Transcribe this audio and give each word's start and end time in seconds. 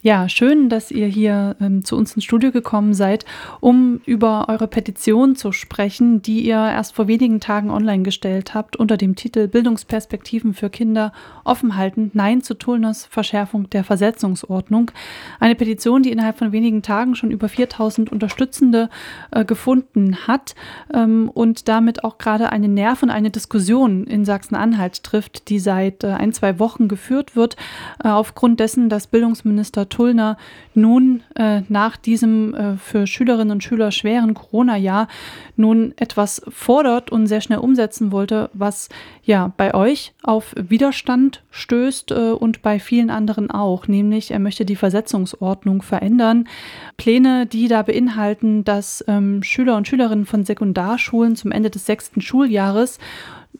Ja, 0.00 0.28
schön, 0.28 0.68
dass 0.68 0.92
ihr 0.92 1.08
hier 1.08 1.56
ähm, 1.60 1.84
zu 1.84 1.96
uns 1.96 2.14
ins 2.14 2.22
Studio 2.22 2.52
gekommen 2.52 2.94
seid, 2.94 3.24
um 3.58 4.00
über 4.06 4.48
eure 4.48 4.68
Petition 4.68 5.34
zu 5.34 5.50
sprechen, 5.50 6.22
die 6.22 6.46
ihr 6.46 6.54
erst 6.54 6.94
vor 6.94 7.08
wenigen 7.08 7.40
Tagen 7.40 7.68
online 7.68 8.04
gestellt 8.04 8.54
habt 8.54 8.76
unter 8.76 8.96
dem 8.96 9.16
Titel 9.16 9.48
Bildungsperspektiven 9.48 10.54
für 10.54 10.70
Kinder 10.70 11.12
offen 11.42 11.76
halten, 11.76 12.12
Nein 12.14 12.42
zu 12.42 12.54
Tulners 12.54 13.06
Verschärfung 13.06 13.70
der 13.70 13.82
Versetzungsordnung. 13.82 14.92
Eine 15.40 15.56
Petition, 15.56 16.04
die 16.04 16.12
innerhalb 16.12 16.38
von 16.38 16.52
wenigen 16.52 16.82
Tagen 16.82 17.16
schon 17.16 17.32
über 17.32 17.48
4000 17.48 18.12
Unterstützende 18.12 18.90
äh, 19.32 19.44
gefunden 19.44 20.28
hat 20.28 20.54
ähm, 20.94 21.28
und 21.28 21.66
damit 21.66 22.04
auch 22.04 22.18
gerade 22.18 22.50
einen 22.50 22.72
Nerv 22.72 23.02
und 23.02 23.10
eine 23.10 23.30
Diskussion 23.30 24.04
in 24.04 24.24
Sachsen-Anhalt 24.24 25.02
trifft, 25.02 25.48
die 25.48 25.58
seit 25.58 26.04
äh, 26.04 26.10
ein, 26.10 26.32
zwei 26.32 26.60
Wochen 26.60 26.86
geführt 26.86 27.34
wird, 27.34 27.56
äh, 28.04 28.08
aufgrund 28.08 28.60
dessen, 28.60 28.88
dass 28.88 29.08
Bildungsminister 29.08 29.87
Tullner 29.88 30.36
nun 30.74 31.22
äh, 31.34 31.62
nach 31.68 31.96
diesem 31.96 32.54
äh, 32.54 32.76
für 32.76 33.06
Schülerinnen 33.06 33.52
und 33.52 33.64
Schüler 33.64 33.90
schweren 33.90 34.34
Corona-Jahr 34.34 35.08
nun 35.56 35.92
etwas 35.96 36.42
fordert 36.48 37.10
und 37.10 37.26
sehr 37.26 37.40
schnell 37.40 37.58
umsetzen 37.58 38.12
wollte, 38.12 38.50
was 38.52 38.88
ja 39.22 39.52
bei 39.56 39.74
euch 39.74 40.14
auf 40.22 40.54
Widerstand 40.56 41.42
stößt 41.50 42.10
äh, 42.12 42.30
und 42.30 42.62
bei 42.62 42.78
vielen 42.78 43.10
anderen 43.10 43.50
auch, 43.50 43.88
nämlich 43.88 44.30
er 44.30 44.38
möchte 44.38 44.64
die 44.64 44.76
Versetzungsordnung 44.76 45.82
verändern. 45.82 46.48
Pläne, 46.96 47.46
die 47.46 47.68
da 47.68 47.82
beinhalten, 47.82 48.64
dass 48.64 49.04
ähm, 49.08 49.42
Schüler 49.42 49.76
und 49.76 49.88
Schülerinnen 49.88 50.26
von 50.26 50.44
Sekundarschulen 50.44 51.36
zum 51.36 51.52
Ende 51.52 51.70
des 51.70 51.86
sechsten 51.86 52.20
Schuljahres 52.20 52.98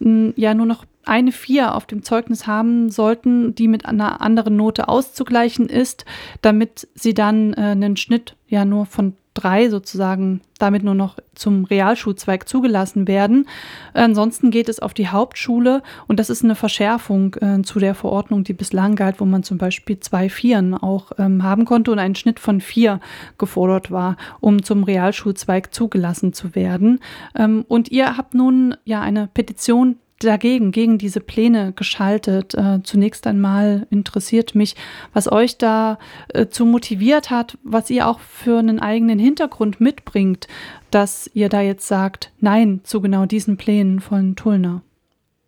ja 0.01 0.54
nur 0.54 0.66
noch 0.66 0.84
eine 1.08 1.32
Vier 1.32 1.74
auf 1.74 1.86
dem 1.86 2.02
Zeugnis 2.02 2.46
haben 2.46 2.90
sollten, 2.90 3.54
die 3.54 3.68
mit 3.68 3.86
einer 3.86 4.20
anderen 4.20 4.56
Note 4.56 4.88
auszugleichen 4.88 5.68
ist, 5.68 6.04
damit 6.42 6.88
sie 6.94 7.14
dann 7.14 7.54
äh, 7.54 7.60
einen 7.72 7.96
Schnitt 7.96 8.36
ja 8.48 8.64
nur 8.64 8.86
von 8.86 9.14
drei 9.38 9.68
sozusagen 9.68 10.40
damit 10.59 10.82
nur 10.82 10.95
noch 10.95 11.18
zum 11.34 11.65
Realschulzweig 11.65 12.48
zugelassen 12.48 13.06
werden. 13.06 13.46
Ansonsten 13.95 14.50
geht 14.50 14.68
es 14.68 14.80
auf 14.80 14.95
die 14.95 15.09
Hauptschule 15.09 15.82
und 16.09 16.18
das 16.18 16.30
ist 16.30 16.42
eine 16.42 16.56
Verschärfung 16.56 17.37
äh, 17.37 17.62
zu 17.62 17.78
der 17.78 17.95
Verordnung, 17.95 18.43
die 18.43 18.52
bislang 18.52 18.96
galt, 18.96 19.20
wo 19.20 19.24
man 19.24 19.45
zum 19.45 19.59
Beispiel 19.59 20.00
zwei 20.00 20.28
Vieren 20.28 20.74
auch 20.74 21.12
ähm, 21.18 21.45
haben 21.45 21.65
konnte 21.65 21.93
und 21.93 22.00
ein 22.00 22.16
Schnitt 22.16 22.40
von 22.40 22.60
vier 22.60 23.00
gefordert 23.38 23.93
war, 23.93 24.16
um 24.40 24.65
zum 24.65 24.82
Realschulzweig 24.82 25.72
zugelassen 25.72 26.32
zu 26.32 26.56
werden. 26.56 26.98
Ähm, 27.37 27.65
und 27.68 27.93
ihr 27.93 28.16
habt 28.16 28.34
nun 28.34 28.74
ja 28.84 29.00
eine 29.00 29.28
Petition 29.32 29.96
dagegen, 30.19 30.73
gegen 30.73 30.99
diese 30.99 31.21
Pläne 31.21 31.73
geschaltet. 31.73 32.55
Äh, 32.55 32.80
zunächst 32.83 33.27
einmal 33.27 33.87
interessiert 33.91 34.55
mich, 34.55 34.77
was 35.13 35.30
euch 35.30 35.59
da 35.59 35.99
äh, 36.29 36.47
zu 36.47 36.65
motiviert 36.65 37.30
hat, 37.30 37.59
was 37.63 37.91
ihr 37.91 38.07
auch 38.09 38.21
für 38.21 38.59
einen 38.59 38.80
eigenen 38.80 39.19
Hintergrund 39.19 39.80
mitbringt, 39.80 40.49
dass 40.91 41.30
ihr 41.35 41.49
da 41.49 41.61
jetzt 41.61 41.87
sagt, 41.87 42.33
nein 42.41 42.80
zu 42.85 43.01
genau 43.01 43.27
diesen 43.27 43.57
Plänen 43.57 44.01
von 44.01 44.37
Tullner. 44.37 44.83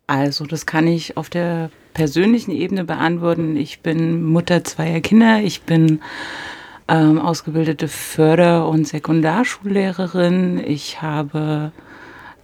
Also, 0.07 0.45
das 0.45 0.65
kann 0.65 0.87
ich 0.87 1.15
auf 1.15 1.29
der 1.29 1.69
persönlichen 1.93 2.51
Ebene 2.51 2.83
beantworten. 2.83 3.55
Ich 3.55 3.79
bin 3.79 4.23
Mutter 4.23 4.63
zweier 4.63 4.99
Kinder. 4.99 5.41
Ich 5.41 5.61
bin 5.61 6.01
ähm, 6.87 7.19
ausgebildete 7.19 7.87
Förder- 7.87 8.67
und 8.67 8.87
Sekundarschullehrerin. 8.87 10.61
Ich 10.65 11.01
habe 11.01 11.71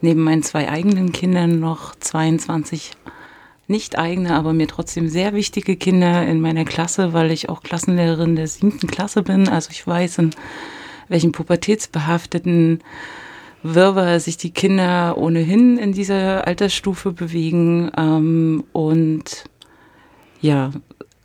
neben 0.02 0.24
meinen 0.24 0.44
zwei 0.44 0.70
eigenen 0.70 1.12
Kindern 1.12 1.60
noch 1.60 1.96
22 1.96 2.92
nicht 3.68 3.98
eigene, 3.98 4.34
aber 4.34 4.54
mir 4.54 4.68
trotzdem 4.68 5.10
sehr 5.10 5.34
wichtige 5.34 5.76
Kinder 5.76 6.26
in 6.26 6.40
meiner 6.40 6.64
Klasse, 6.64 7.14
weil 7.14 7.32
ich 7.32 7.50
auch 7.50 7.64
Klassenlehrerin 7.64 8.36
der 8.36 8.48
siebten 8.48 8.88
Klasse 8.88 9.24
bin. 9.24 9.50
Also 9.50 9.72
ich 9.72 9.86
weiß, 9.86 10.20
in 10.20 10.30
welchen 11.10 11.34
pubertätsbehafteten 11.34 12.82
Wirrwarr 13.64 14.20
sich 14.20 14.38
die 14.38 14.52
Kinder 14.52 15.18
ohnehin 15.18 15.78
in 15.78 15.92
dieser 15.92 16.48
Altersstufe 16.48 17.12
bewegen. 17.12 17.92
Ähm, 17.98 18.64
und 18.72 19.46
ja, 20.40 20.72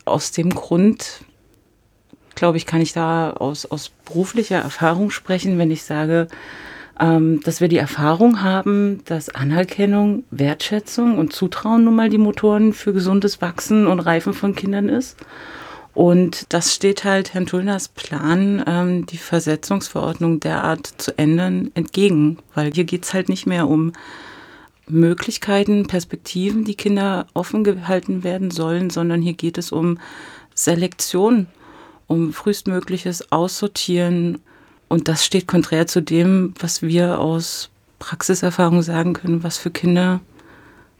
aus 0.04 0.32
dem 0.32 0.50
Grund, 0.50 1.24
glaube 2.34 2.56
ich, 2.56 2.66
kann 2.66 2.80
ich 2.80 2.92
da 2.92 3.30
aus, 3.30 3.66
aus 3.66 3.90
beruflicher 4.04 4.58
Erfahrung 4.58 5.10
sprechen, 5.10 5.58
wenn 5.58 5.70
ich 5.70 5.84
sage, 5.84 6.26
ähm, 7.00 7.40
dass 7.40 7.60
wir 7.60 7.68
die 7.68 7.78
Erfahrung 7.78 8.42
haben, 8.42 9.02
dass 9.04 9.28
Anerkennung, 9.28 10.24
Wertschätzung 10.30 11.18
und 11.18 11.32
Zutrauen 11.32 11.84
nun 11.84 11.96
mal 11.96 12.08
die 12.08 12.18
Motoren 12.18 12.72
für 12.72 12.92
gesundes 12.92 13.40
Wachsen 13.40 13.86
und 13.86 14.00
Reifen 14.00 14.34
von 14.34 14.54
Kindern 14.54 14.88
ist. 14.88 15.16
Und 15.94 16.52
das 16.52 16.74
steht 16.74 17.04
halt 17.04 17.34
Herrn 17.34 17.46
Tullners 17.46 17.88
Plan, 17.88 18.62
ähm, 18.66 19.06
die 19.06 19.18
Versetzungsverordnung 19.18 20.40
derart 20.40 20.86
zu 20.86 21.18
ändern, 21.18 21.70
entgegen. 21.74 22.38
Weil 22.54 22.72
hier 22.72 22.84
geht 22.84 23.04
es 23.04 23.12
halt 23.12 23.28
nicht 23.28 23.46
mehr 23.46 23.68
um 23.68 23.92
Möglichkeiten, 24.88 25.86
Perspektiven, 25.86 26.64
die 26.64 26.74
Kinder 26.74 27.26
offen 27.34 27.62
gehalten 27.62 28.24
werden 28.24 28.50
sollen, 28.50 28.90
sondern 28.90 29.20
hier 29.22 29.34
geht 29.34 29.58
es 29.58 29.70
um 29.70 29.98
Selektion, 30.54 31.46
um 32.06 32.32
frühestmögliches 32.32 33.30
Aussortieren 33.30 34.38
und 34.92 35.08
das 35.08 35.24
steht 35.24 35.46
konträr 35.46 35.86
zu 35.86 36.02
dem, 36.02 36.52
was 36.60 36.82
wir 36.82 37.18
aus 37.18 37.70
Praxiserfahrung 37.98 38.82
sagen 38.82 39.14
können, 39.14 39.42
was 39.42 39.56
für 39.56 39.70
Kinder 39.70 40.20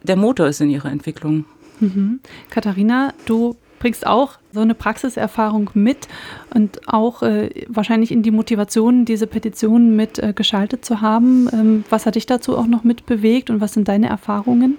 der 0.03 0.17
Motor 0.17 0.47
ist 0.47 0.63
in 0.63 0.71
ihrer 0.71 0.91
Entwicklung. 0.91 1.45
Mhm. 1.79 2.21
Katharina, 2.49 3.13
du 3.27 3.55
bringst 3.81 4.07
auch 4.07 4.39
so 4.51 4.61
eine 4.61 4.75
Praxiserfahrung 4.75 5.71
mit 5.75 6.09
und 6.55 6.89
auch 6.89 7.23
äh, 7.23 7.51
wahrscheinlich 7.69 8.13
in 8.13 8.23
die 8.23 8.31
Motivation, 8.31 9.05
diese 9.05 9.27
Petition 9.27 9.95
mit 9.95 10.19
äh, 10.19 10.33
geschaltet 10.33 10.87
zu 10.87 11.03
haben. 11.03 11.51
Ähm, 11.53 11.85
was 11.91 12.07
hat 12.07 12.15
dich 12.15 12.25
dazu 12.25 12.57
auch 12.57 12.67
noch 12.67 12.85
mit 12.85 13.05
bewegt 13.05 13.51
und 13.51 13.61
was 13.61 13.75
sind 13.75 13.89
deine 13.89 14.09
Erfahrungen? 14.09 14.79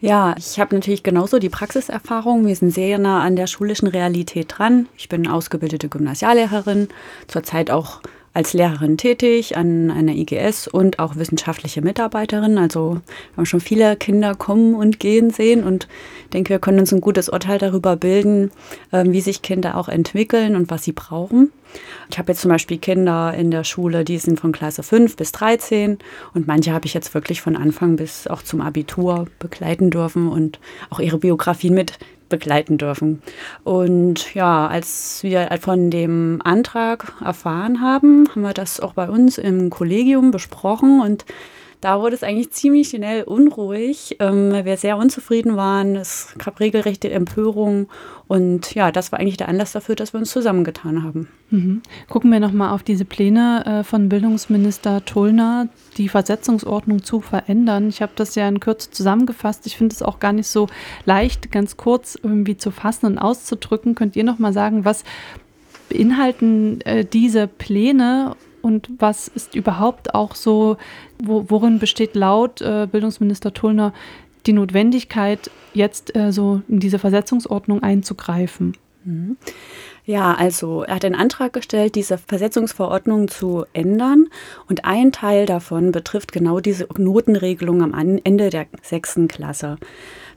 Ja, 0.00 0.34
ich 0.38 0.58
habe 0.58 0.74
natürlich 0.74 1.02
genauso 1.02 1.38
die 1.38 1.50
Praxiserfahrung. 1.50 2.46
Wir 2.46 2.56
sind 2.56 2.70
sehr 2.70 2.98
nah 2.98 3.22
an 3.22 3.36
der 3.36 3.46
schulischen 3.46 3.86
Realität 3.86 4.54
dran. 4.56 4.88
Ich 4.96 5.10
bin 5.10 5.28
ausgebildete 5.28 5.90
Gymnasiallehrerin, 5.90 6.88
zurzeit 7.28 7.70
auch 7.70 8.00
als 8.40 8.54
Lehrerin 8.54 8.96
tätig 8.96 9.58
an 9.58 9.90
einer 9.90 10.12
IGS 10.12 10.66
und 10.66 10.98
auch 10.98 11.16
wissenschaftliche 11.16 11.82
Mitarbeiterin. 11.82 12.56
Also 12.56 12.94
wir 12.94 13.36
haben 13.36 13.44
schon 13.44 13.60
viele 13.60 13.96
Kinder 13.96 14.34
kommen 14.34 14.74
und 14.74 14.98
gehen 14.98 15.28
sehen 15.28 15.62
und 15.62 15.88
denke, 16.32 16.48
wir 16.48 16.58
können 16.58 16.78
uns 16.78 16.90
ein 16.90 17.02
gutes 17.02 17.28
Urteil 17.28 17.58
darüber 17.58 17.96
bilden, 17.96 18.50
ähm, 18.94 19.12
wie 19.12 19.20
sich 19.20 19.42
Kinder 19.42 19.76
auch 19.76 19.90
entwickeln 19.90 20.56
und 20.56 20.70
was 20.70 20.84
sie 20.84 20.92
brauchen. 20.92 21.52
Ich 22.10 22.18
habe 22.18 22.32
jetzt 22.32 22.40
zum 22.40 22.50
Beispiel 22.50 22.78
Kinder 22.78 23.34
in 23.34 23.50
der 23.50 23.62
Schule, 23.62 24.04
die 24.04 24.16
sind 24.16 24.40
von 24.40 24.52
Klasse 24.52 24.82
5 24.82 25.16
bis 25.16 25.32
13 25.32 25.98
und 26.32 26.46
manche 26.46 26.72
habe 26.72 26.86
ich 26.86 26.94
jetzt 26.94 27.12
wirklich 27.12 27.42
von 27.42 27.56
Anfang 27.56 27.96
bis 27.96 28.26
auch 28.26 28.40
zum 28.40 28.62
Abitur 28.62 29.26
begleiten 29.38 29.90
dürfen 29.90 30.28
und 30.28 30.60
auch 30.88 31.00
ihre 31.00 31.18
Biografien 31.18 31.74
mit 31.74 31.98
begleiten 32.30 32.78
dürfen. 32.78 33.20
Und 33.62 34.34
ja, 34.34 34.66
als 34.66 35.22
wir 35.22 35.50
von 35.60 35.90
dem 35.90 36.40
Antrag 36.42 37.12
erfahren 37.22 37.82
haben, 37.82 38.26
haben 38.30 38.40
wir 38.40 38.54
das 38.54 38.80
auch 38.80 38.94
bei 38.94 39.10
uns 39.10 39.36
im 39.36 39.68
Kollegium 39.68 40.30
besprochen 40.30 41.02
und 41.02 41.26
da 41.80 42.00
wurde 42.00 42.14
es 42.14 42.22
eigentlich 42.22 42.50
ziemlich 42.50 42.90
schnell 42.90 43.22
unruhig, 43.22 44.16
ähm, 44.20 44.52
weil 44.52 44.64
wir 44.64 44.76
sehr 44.76 44.98
unzufrieden 44.98 45.56
waren. 45.56 45.96
Es 45.96 46.34
gab 46.36 46.60
regelrechte 46.60 47.10
Empörung 47.10 47.88
und 48.28 48.74
ja, 48.74 48.92
das 48.92 49.12
war 49.12 49.18
eigentlich 49.18 49.38
der 49.38 49.48
Anlass 49.48 49.72
dafür, 49.72 49.96
dass 49.96 50.12
wir 50.12 50.20
uns 50.20 50.30
zusammengetan 50.30 51.02
haben. 51.02 51.28
Mhm. 51.50 51.82
Gucken 52.08 52.30
wir 52.30 52.40
nochmal 52.40 52.74
auf 52.74 52.82
diese 52.82 53.04
Pläne 53.04 53.64
äh, 53.66 53.84
von 53.84 54.08
Bildungsminister 54.08 55.04
Tullner, 55.04 55.68
die 55.96 56.08
Versetzungsordnung 56.08 57.02
zu 57.02 57.20
verändern. 57.20 57.88
Ich 57.88 58.02
habe 58.02 58.12
das 58.14 58.34
ja 58.34 58.46
in 58.48 58.60
Kürze 58.60 58.90
zusammengefasst. 58.90 59.66
Ich 59.66 59.76
finde 59.76 59.94
es 59.94 60.02
auch 60.02 60.20
gar 60.20 60.32
nicht 60.32 60.48
so 60.48 60.68
leicht, 61.06 61.50
ganz 61.50 61.76
kurz 61.76 62.18
irgendwie 62.22 62.56
zu 62.56 62.70
fassen 62.70 63.06
und 63.06 63.18
auszudrücken. 63.18 63.94
Könnt 63.94 64.16
ihr 64.16 64.24
nochmal 64.24 64.52
sagen, 64.52 64.84
was 64.84 65.04
beinhalten 65.88 66.80
äh, 66.82 67.04
diese 67.04 67.46
Pläne 67.46 68.36
und 68.62 68.90
was 68.98 69.28
ist 69.28 69.54
überhaupt 69.54 70.14
auch 70.14 70.34
so, 70.34 70.76
wo, 71.22 71.46
worin 71.48 71.78
besteht 71.78 72.14
laut 72.14 72.60
äh, 72.60 72.86
Bildungsminister 72.90 73.52
Tullner 73.52 73.92
die 74.46 74.52
Notwendigkeit, 74.52 75.50
jetzt 75.74 76.16
äh, 76.16 76.32
so 76.32 76.62
in 76.68 76.80
diese 76.80 76.98
Versetzungsordnung 76.98 77.82
einzugreifen? 77.82 78.76
Mhm. 79.04 79.36
Ja, 80.04 80.34
also 80.34 80.82
er 80.82 80.96
hat 80.96 81.04
einen 81.04 81.14
Antrag 81.14 81.52
gestellt, 81.52 81.94
diese 81.94 82.18
Versetzungsverordnung 82.18 83.28
zu 83.28 83.64
ändern. 83.72 84.26
Und 84.68 84.84
ein 84.84 85.12
Teil 85.12 85.46
davon 85.46 85.92
betrifft 85.92 86.32
genau 86.32 86.60
diese 86.60 86.86
Notenregelung 86.96 87.82
am 87.82 88.20
Ende 88.24 88.50
der 88.50 88.66
sechsten 88.82 89.28
Klasse 89.28 89.78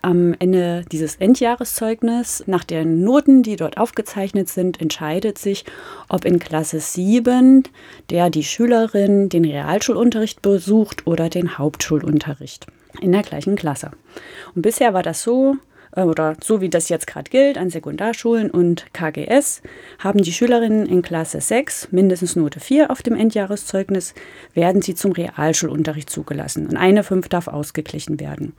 am 0.04 0.36
Ende 0.38 0.84
dieses 0.92 1.16
Endjahreszeugnis, 1.16 2.44
nach 2.46 2.66
den 2.66 3.04
Noten, 3.04 3.42
die 3.42 3.56
dort 3.56 3.78
aufgezeichnet 3.78 4.50
sind, 4.50 4.82
entscheidet 4.82 5.38
sich, 5.38 5.64
ob 6.10 6.26
in 6.26 6.40
Klasse 6.40 6.80
7 6.80 7.64
der 8.10 8.30
die 8.30 8.44
Schülerin 8.44 9.30
den 9.30 9.46
Realschulunterricht 9.46 10.42
besucht 10.42 11.08
oder 11.08 11.30
den 11.30 11.58
Hauptschulunterricht 11.58 12.68
in 13.02 13.14
der 13.14 13.22
gleichen 13.22 13.56
Klasse. 13.56 13.92
Und 14.54 14.62
bisher 14.62 14.94
war 14.94 15.04
das 15.04 15.24
so, 15.24 15.56
äh, 15.96 16.02
oder 16.02 16.36
so 16.44 16.60
wie 16.60 16.70
das 16.70 16.90
jetzt 16.90 17.08
gerade 17.08 17.32
gilt 17.32 17.58
an 17.58 17.70
Sekundarschulen 17.70 18.52
und 18.52 18.94
KGS, 18.94 19.62
haben 20.00 20.22
die 20.22 20.34
Schülerinnen 20.34 20.86
in 20.86 21.02
Klasse 21.02 21.40
6 21.40 21.90
mindestens 21.92 22.36
Note 22.36 22.60
4 22.60 22.92
auf 22.92 23.02
dem 23.02 23.16
Endjahreszeugnis, 23.16 24.14
werden 24.54 24.82
sie 24.82 24.96
zum 24.96 25.14
Realschulunterricht 25.14 26.10
zugelassen 26.10 26.68
und 26.68 26.76
eine 26.76 27.04
5 27.04 27.30
darf 27.30 27.48
ausgeglichen 27.48 28.20
werden. 28.20 28.54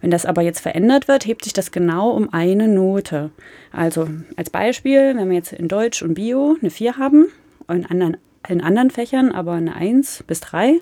Wenn 0.00 0.10
das 0.10 0.26
aber 0.26 0.42
jetzt 0.42 0.60
verändert 0.60 1.08
wird, 1.08 1.26
hebt 1.26 1.44
sich 1.44 1.52
das 1.52 1.72
genau 1.72 2.10
um 2.10 2.32
eine 2.32 2.68
Note. 2.68 3.30
Also 3.72 4.08
als 4.36 4.50
Beispiel, 4.50 5.14
wenn 5.16 5.28
wir 5.28 5.36
jetzt 5.36 5.52
in 5.52 5.68
Deutsch 5.68 6.02
und 6.02 6.14
Bio 6.14 6.56
eine 6.60 6.70
4 6.70 6.96
haben, 6.96 7.26
in 7.68 7.86
anderen, 7.86 8.16
in 8.48 8.60
anderen 8.62 8.90
Fächern 8.90 9.32
aber 9.32 9.52
eine 9.52 9.76
1 9.76 10.24
bis 10.26 10.40
3, 10.40 10.80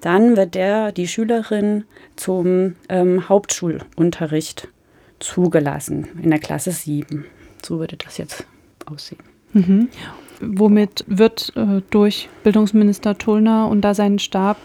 dann 0.00 0.36
wird 0.36 0.54
der, 0.54 0.92
die 0.92 1.08
Schülerin 1.08 1.84
zum 2.16 2.76
ähm, 2.88 3.28
Hauptschulunterricht 3.28 4.68
zugelassen 5.18 6.06
in 6.22 6.30
der 6.30 6.38
Klasse 6.38 6.70
7. 6.70 7.24
So 7.64 7.78
würde 7.78 7.96
das 7.96 8.18
jetzt 8.18 8.46
aussehen. 8.86 9.22
Mhm. 9.52 9.88
Womit 10.40 11.04
wird 11.06 11.52
äh, 11.56 11.80
durch 11.90 12.28
Bildungsminister 12.42 13.16
Tullner 13.16 13.68
und 13.68 13.80
da 13.80 13.94
seinen 13.94 14.18
Stab 14.18 14.58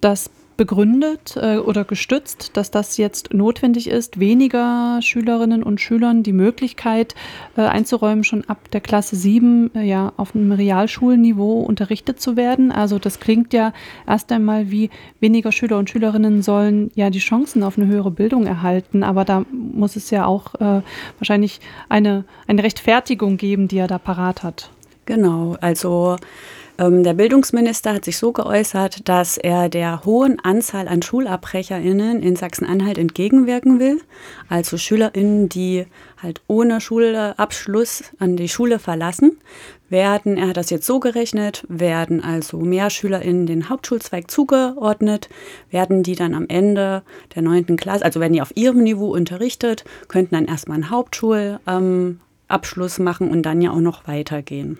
das 0.00 0.30
begründet 0.58 1.38
äh, 1.40 1.56
oder 1.56 1.84
gestützt, 1.84 2.50
dass 2.56 2.70
das 2.70 2.98
jetzt 2.98 3.32
notwendig 3.32 3.88
ist, 3.88 4.20
weniger 4.20 4.98
Schülerinnen 5.00 5.62
und 5.62 5.80
Schülern 5.80 6.22
die 6.22 6.34
Möglichkeit 6.34 7.14
äh, 7.56 7.62
einzuräumen, 7.62 8.24
schon 8.24 8.44
ab 8.44 8.70
der 8.72 8.82
Klasse 8.82 9.16
7 9.16 9.74
äh, 9.74 9.82
ja 9.84 10.12
auf 10.18 10.34
einem 10.34 10.52
Realschulniveau 10.52 11.60
unterrichtet 11.60 12.20
zu 12.20 12.36
werden. 12.36 12.72
Also 12.72 12.98
das 12.98 13.20
klingt 13.20 13.54
ja 13.54 13.72
erst 14.06 14.30
einmal 14.32 14.70
wie 14.70 14.90
weniger 15.20 15.52
Schüler 15.52 15.78
und 15.78 15.88
Schülerinnen 15.88 16.42
sollen 16.42 16.90
ja 16.94 17.08
die 17.08 17.20
Chancen 17.20 17.62
auf 17.62 17.78
eine 17.78 17.86
höhere 17.86 18.10
Bildung 18.10 18.44
erhalten, 18.44 19.02
aber 19.04 19.24
da 19.24 19.46
muss 19.52 19.94
es 19.94 20.10
ja 20.10 20.26
auch 20.26 20.56
äh, 20.56 20.82
wahrscheinlich 21.18 21.60
eine, 21.88 22.24
eine 22.48 22.64
Rechtfertigung 22.64 23.36
geben, 23.36 23.68
die 23.68 23.78
er 23.78 23.86
da 23.86 23.98
parat 23.98 24.42
hat. 24.42 24.70
Genau, 25.06 25.56
also 25.60 26.16
der 26.80 27.14
Bildungsminister 27.14 27.94
hat 27.94 28.04
sich 28.04 28.18
so 28.18 28.30
geäußert, 28.30 29.08
dass 29.08 29.36
er 29.36 29.68
der 29.68 30.04
hohen 30.04 30.38
Anzahl 30.38 30.86
an 30.86 31.02
SchulabbrecherInnen 31.02 32.22
in 32.22 32.36
Sachsen-Anhalt 32.36 32.98
entgegenwirken 32.98 33.80
will. 33.80 34.00
Also 34.48 34.76
SchülerInnen, 34.76 35.48
die 35.48 35.86
halt 36.22 36.40
ohne 36.46 36.80
Schulabschluss 36.80 38.04
an 38.20 38.36
die 38.36 38.48
Schule 38.48 38.78
verlassen, 38.78 39.38
werden, 39.88 40.36
er 40.36 40.50
hat 40.50 40.56
das 40.56 40.70
jetzt 40.70 40.86
so 40.86 41.00
gerechnet, 41.00 41.64
werden 41.68 42.22
also 42.22 42.58
mehr 42.58 42.90
SchülerInnen 42.90 43.46
den 43.46 43.68
Hauptschulzweig 43.68 44.30
zugeordnet, 44.30 45.28
werden 45.72 46.04
die 46.04 46.14
dann 46.14 46.32
am 46.32 46.46
Ende 46.46 47.02
der 47.34 47.42
neunten 47.42 47.76
Klasse, 47.76 48.04
also 48.04 48.20
werden 48.20 48.34
die 48.34 48.42
auf 48.42 48.56
ihrem 48.56 48.84
Niveau 48.84 49.12
unterrichtet, 49.12 49.82
könnten 50.06 50.36
dann 50.36 50.44
erstmal 50.44 50.76
einen 50.76 50.90
Hauptschulabschluss 50.90 52.98
ähm, 52.98 53.04
machen 53.04 53.32
und 53.32 53.42
dann 53.42 53.62
ja 53.62 53.72
auch 53.72 53.80
noch 53.80 54.06
weitergehen 54.06 54.78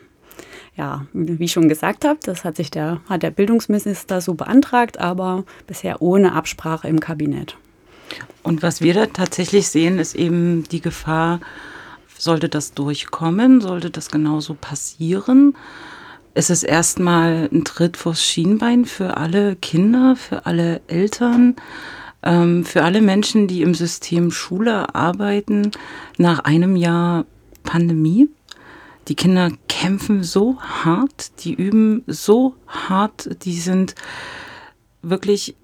ja, 0.79 1.07
wie 1.13 1.45
ich 1.45 1.53
schon 1.53 1.69
gesagt 1.69 2.05
habe, 2.05 2.21
das 2.23 2.45
hat 2.45 2.57
sich 2.57 2.71
der, 2.71 3.01
hat 3.09 3.25
der 3.25 3.33
Bildungsminister 3.33 4.21
so 4.21 4.35
beantragt, 4.35 4.99
aber 4.99 5.45
bisher 5.67 6.01
ohne 6.01 6.33
Absprache 6.33 6.89
im 6.89 7.01
Kabinett. 7.01 7.57
Und 8.43 8.63
was 8.63 8.81
wir 8.81 8.95
da 8.95 9.07
tatsächlich 9.07 9.69
sehen, 9.69 9.99
ist 9.99 10.15
eben 10.15 10.63
die 10.71 10.81
Gefahr, 10.81 11.41
sollte 12.17 12.49
das 12.49 12.73
durchkommen, 12.73 13.61
sollte 13.61 13.91
das 13.91 14.09
genauso 14.09 14.55
passieren, 14.55 15.55
ist 16.35 16.51
es 16.51 16.63
erstmal 16.63 17.49
ein 17.53 17.65
Tritt 17.65 17.97
vors 17.97 18.23
Schienbein 18.25 18.85
für 18.85 19.17
alle 19.17 19.57
Kinder, 19.57 20.15
für 20.15 20.47
alle 20.47 20.81
Eltern, 20.87 21.57
ähm, 22.23 22.65
für 22.65 22.85
alle 22.85 23.01
Menschen, 23.01 23.49
die 23.49 23.63
im 23.63 23.75
System 23.75 24.31
Schule 24.31 24.95
arbeiten, 24.95 25.73
nach 26.17 26.41
einem 26.41 26.77
Jahr 26.77 27.27
Pandemie. 27.65 28.29
Die 29.09 29.15
Kinder 29.15 29.51
kämpfen 29.69 30.23
so 30.23 30.61
hart, 30.61 31.45
die 31.45 31.55
üben 31.55 32.05
so 32.07 32.55
hart, 32.67 33.45
die 33.45 33.59
sind 33.59 33.95
wirklich 35.03 35.57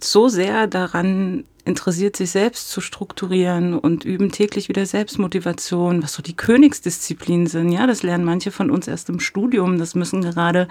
so 0.00 0.28
sehr 0.28 0.66
daran 0.66 1.44
interessiert, 1.64 2.16
sich 2.16 2.30
selbst 2.30 2.70
zu 2.70 2.80
strukturieren 2.80 3.78
und 3.78 4.04
üben 4.04 4.32
täglich 4.32 4.68
wieder 4.68 4.86
Selbstmotivation, 4.86 6.02
was 6.02 6.12
so 6.12 6.22
die 6.22 6.36
Königsdisziplinen 6.36 7.46
sind. 7.46 7.70
Ja, 7.70 7.86
das 7.86 8.02
lernen 8.02 8.24
manche 8.24 8.50
von 8.50 8.70
uns 8.70 8.88
erst 8.88 9.08
im 9.08 9.20
Studium. 9.20 9.78
Das 9.78 9.94
müssen 9.94 10.22
gerade 10.22 10.68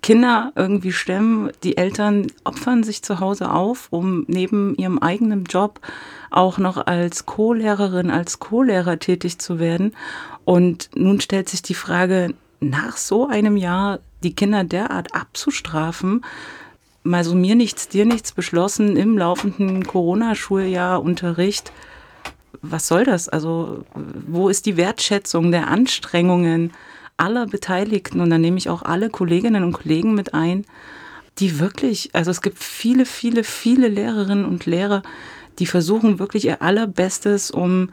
Kinder 0.00 0.52
irgendwie 0.56 0.92
stemmen. 0.92 1.50
Die 1.62 1.76
Eltern 1.76 2.28
opfern 2.44 2.82
sich 2.82 3.02
zu 3.02 3.20
Hause 3.20 3.50
auf, 3.50 3.88
um 3.90 4.24
neben 4.26 4.74
ihrem 4.76 4.98
eigenen 4.98 5.44
Job 5.44 5.80
auch 6.30 6.58
noch 6.58 6.86
als 6.86 7.26
Co-Lehrerin, 7.26 8.10
als 8.10 8.38
Co-Lehrer 8.38 8.98
tätig 8.98 9.38
zu 9.38 9.58
werden. 9.58 9.94
Und 10.44 10.90
nun 10.94 11.20
stellt 11.20 11.48
sich 11.48 11.62
die 11.62 11.74
Frage, 11.74 12.34
nach 12.60 12.96
so 12.96 13.26
einem 13.26 13.56
Jahr 13.56 13.98
die 14.22 14.34
Kinder 14.34 14.64
derart 14.64 15.14
abzustrafen, 15.14 16.24
mal 17.02 17.24
so 17.24 17.34
mir 17.34 17.54
nichts, 17.54 17.88
dir 17.88 18.06
nichts 18.06 18.32
beschlossen 18.32 18.96
im 18.96 19.18
laufenden 19.18 19.84
Corona-Schuljahr 19.84 21.02
Unterricht. 21.02 21.72
Was 22.62 22.86
soll 22.86 23.04
das? 23.04 23.28
Also, 23.28 23.84
wo 24.26 24.48
ist 24.48 24.66
die 24.66 24.76
Wertschätzung 24.76 25.50
der 25.50 25.68
Anstrengungen 25.68 26.72
aller 27.16 27.46
Beteiligten? 27.46 28.20
Und 28.20 28.30
dann 28.30 28.40
nehme 28.40 28.58
ich 28.58 28.68
auch 28.68 28.82
alle 28.82 29.10
Kolleginnen 29.10 29.64
und 29.64 29.72
Kollegen 29.72 30.14
mit 30.14 30.34
ein, 30.34 30.64
die 31.38 31.58
wirklich, 31.58 32.10
also 32.12 32.30
es 32.30 32.42
gibt 32.42 32.58
viele, 32.58 33.06
viele, 33.06 33.44
viele 33.44 33.88
Lehrerinnen 33.88 34.44
und 34.44 34.66
Lehrer, 34.66 35.02
die 35.58 35.66
versuchen 35.66 36.18
wirklich 36.18 36.44
ihr 36.44 36.62
allerbestes, 36.62 37.50
um 37.50 37.90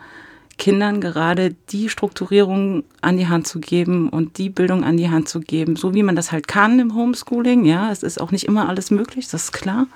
Kindern 0.58 1.00
gerade 1.00 1.56
die 1.70 1.90
Strukturierung 1.90 2.84
an 3.02 3.18
die 3.18 3.28
Hand 3.28 3.48
zu 3.48 3.60
geben 3.60 4.10
und 4.10 4.38
die 4.38 4.50
Bildung 4.50 4.84
an 4.84 4.98
die 4.98 5.10
Hand 5.10 5.30
zu 5.30 5.40
geben, 5.40 5.76
so 5.76 5.94
wie 5.94 6.04
man 6.04 6.16
das 6.16 6.32
halt 6.32 6.48
kann 6.48 6.80
im 6.80 6.94
Homeschooling. 6.94 7.66
Ja, 7.66 7.92
es 7.92 8.04
ist 8.04 8.20
auch 8.20 8.32
nicht 8.32 8.44
immer 8.44 8.68
alles 8.68 8.92
möglich, 8.92 9.30
das 9.30 9.46
ist 9.46 9.52
klar. 9.54 9.88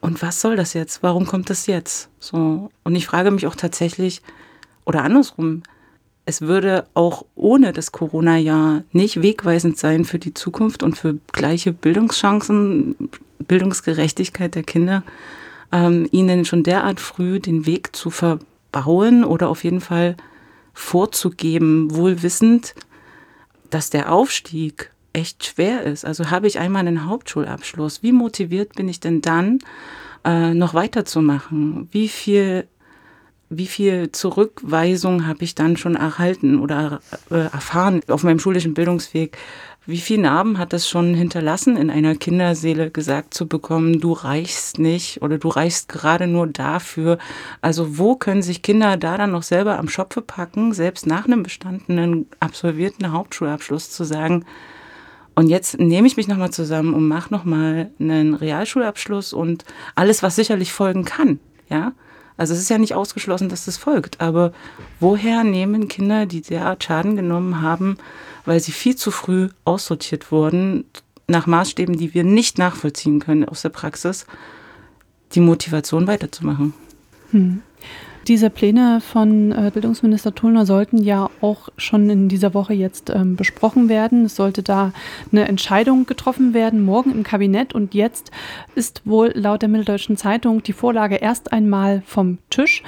Und 0.00 0.22
was 0.22 0.40
soll 0.40 0.56
das 0.56 0.74
jetzt? 0.74 1.02
Warum 1.02 1.26
kommt 1.26 1.50
das 1.50 1.66
jetzt? 1.66 2.08
So. 2.20 2.70
Und 2.84 2.94
ich 2.94 3.06
frage 3.06 3.30
mich 3.30 3.46
auch 3.46 3.56
tatsächlich, 3.56 4.22
oder 4.84 5.02
andersrum, 5.02 5.62
es 6.30 6.42
würde 6.42 6.86
auch 6.94 7.24
ohne 7.34 7.72
das 7.72 7.90
Corona-Jahr 7.90 8.84
nicht 8.92 9.20
wegweisend 9.20 9.76
sein 9.78 10.04
für 10.04 10.20
die 10.20 10.32
Zukunft 10.32 10.84
und 10.84 10.96
für 10.96 11.18
gleiche 11.32 11.72
Bildungschancen, 11.72 12.94
Bildungsgerechtigkeit 13.40 14.54
der 14.54 14.62
Kinder, 14.62 15.02
ähm, 15.72 16.08
ihnen 16.12 16.44
schon 16.44 16.62
derart 16.62 17.00
früh 17.00 17.40
den 17.40 17.66
Weg 17.66 17.96
zu 17.96 18.10
ver 18.10 18.38
bauen 18.70 19.24
oder 19.24 19.48
auf 19.48 19.64
jeden 19.64 19.80
Fall 19.80 20.16
vorzugeben, 20.72 21.96
wohl 21.96 22.22
wissend, 22.22 22.76
dass 23.70 23.90
der 23.90 24.12
Aufstieg 24.12 24.92
echt 25.12 25.44
schwer 25.44 25.82
ist. 25.82 26.04
Also 26.04 26.30
habe 26.30 26.46
ich 26.46 26.60
einmal 26.60 26.86
einen 26.86 27.06
Hauptschulabschluss. 27.06 28.04
Wie 28.04 28.12
motiviert 28.12 28.76
bin 28.76 28.88
ich 28.88 29.00
denn 29.00 29.20
dann, 29.20 29.58
äh, 30.24 30.54
noch 30.54 30.74
weiterzumachen? 30.74 31.88
Wie 31.90 32.06
viel, 32.06 32.68
wie 33.50 33.66
viel 33.66 34.12
Zurückweisung 34.12 35.26
habe 35.26 35.42
ich 35.42 35.56
dann 35.56 35.76
schon 35.76 35.96
erhalten 35.96 36.60
oder 36.60 37.00
äh, 37.30 37.34
erfahren 37.34 38.00
auf 38.06 38.22
meinem 38.22 38.38
schulischen 38.38 38.74
Bildungsweg? 38.74 39.36
Wie 39.86 39.98
viele 39.98 40.22
Narben 40.22 40.58
hat 40.58 40.72
das 40.72 40.88
schon 40.88 41.14
hinterlassen, 41.14 41.76
in 41.76 41.90
einer 41.90 42.14
Kinderseele 42.14 42.92
gesagt 42.92 43.34
zu 43.34 43.48
bekommen, 43.48 44.00
du 44.00 44.12
reichst 44.12 44.78
nicht 44.78 45.20
oder 45.20 45.36
du 45.36 45.48
reichst 45.48 45.88
gerade 45.88 46.28
nur 46.28 46.46
dafür? 46.46 47.18
Also 47.60 47.98
wo 47.98 48.14
können 48.14 48.42
sich 48.42 48.62
Kinder 48.62 48.96
da 48.96 49.18
dann 49.18 49.32
noch 49.32 49.42
selber 49.42 49.80
am 49.80 49.88
Schopfe 49.88 50.22
packen, 50.22 50.72
selbst 50.72 51.06
nach 51.06 51.24
einem 51.24 51.42
bestandenen, 51.42 52.26
absolvierten 52.38 53.10
Hauptschulabschluss 53.10 53.90
zu 53.90 54.04
sagen, 54.04 54.44
und 55.34 55.48
jetzt 55.48 55.78
nehme 55.78 56.06
ich 56.06 56.16
mich 56.16 56.28
nochmal 56.28 56.50
zusammen 56.50 56.92
und 56.92 57.08
mache 57.08 57.32
nochmal 57.32 57.90
einen 57.98 58.34
Realschulabschluss 58.34 59.32
und 59.32 59.64
alles, 59.94 60.22
was 60.22 60.36
sicherlich 60.36 60.72
folgen 60.72 61.04
kann, 61.04 61.40
ja. 61.68 61.92
Also 62.40 62.54
es 62.54 62.60
ist 62.60 62.70
ja 62.70 62.78
nicht 62.78 62.94
ausgeschlossen, 62.94 63.50
dass 63.50 63.66
das 63.66 63.76
folgt, 63.76 64.18
aber 64.18 64.54
woher 64.98 65.44
nehmen 65.44 65.88
Kinder, 65.88 66.24
die 66.24 66.40
derart 66.40 66.82
Schaden 66.82 67.14
genommen 67.14 67.60
haben, 67.60 67.98
weil 68.46 68.60
sie 68.60 68.72
viel 68.72 68.96
zu 68.96 69.10
früh 69.10 69.50
aussortiert 69.66 70.32
wurden, 70.32 70.86
nach 71.26 71.46
Maßstäben, 71.46 71.98
die 71.98 72.14
wir 72.14 72.24
nicht 72.24 72.56
nachvollziehen 72.56 73.20
können 73.20 73.44
aus 73.44 73.60
der 73.60 73.68
Praxis, 73.68 74.24
die 75.32 75.40
Motivation 75.40 76.06
weiterzumachen. 76.06 76.72
Hm. 77.30 77.60
Diese 78.28 78.50
Pläne 78.50 79.00
von 79.00 79.52
äh, 79.52 79.70
Bildungsminister 79.72 80.34
Tullner 80.34 80.66
sollten 80.66 80.98
ja 80.98 81.30
auch 81.40 81.68
schon 81.76 82.10
in 82.10 82.28
dieser 82.28 82.54
Woche 82.54 82.74
jetzt 82.74 83.10
ähm, 83.10 83.36
besprochen 83.36 83.88
werden. 83.88 84.26
Es 84.26 84.36
sollte 84.36 84.62
da 84.62 84.92
eine 85.32 85.48
Entscheidung 85.48 86.06
getroffen 86.06 86.52
werden, 86.52 86.84
morgen 86.84 87.10
im 87.12 87.22
Kabinett. 87.22 87.74
Und 87.74 87.94
jetzt 87.94 88.30
ist 88.74 89.02
wohl 89.04 89.32
laut 89.34 89.62
der 89.62 89.68
Mitteldeutschen 89.68 90.16
Zeitung 90.16 90.62
die 90.62 90.72
Vorlage 90.72 91.16
erst 91.16 91.52
einmal 91.52 92.02
vom 92.04 92.38
Tisch. 92.50 92.82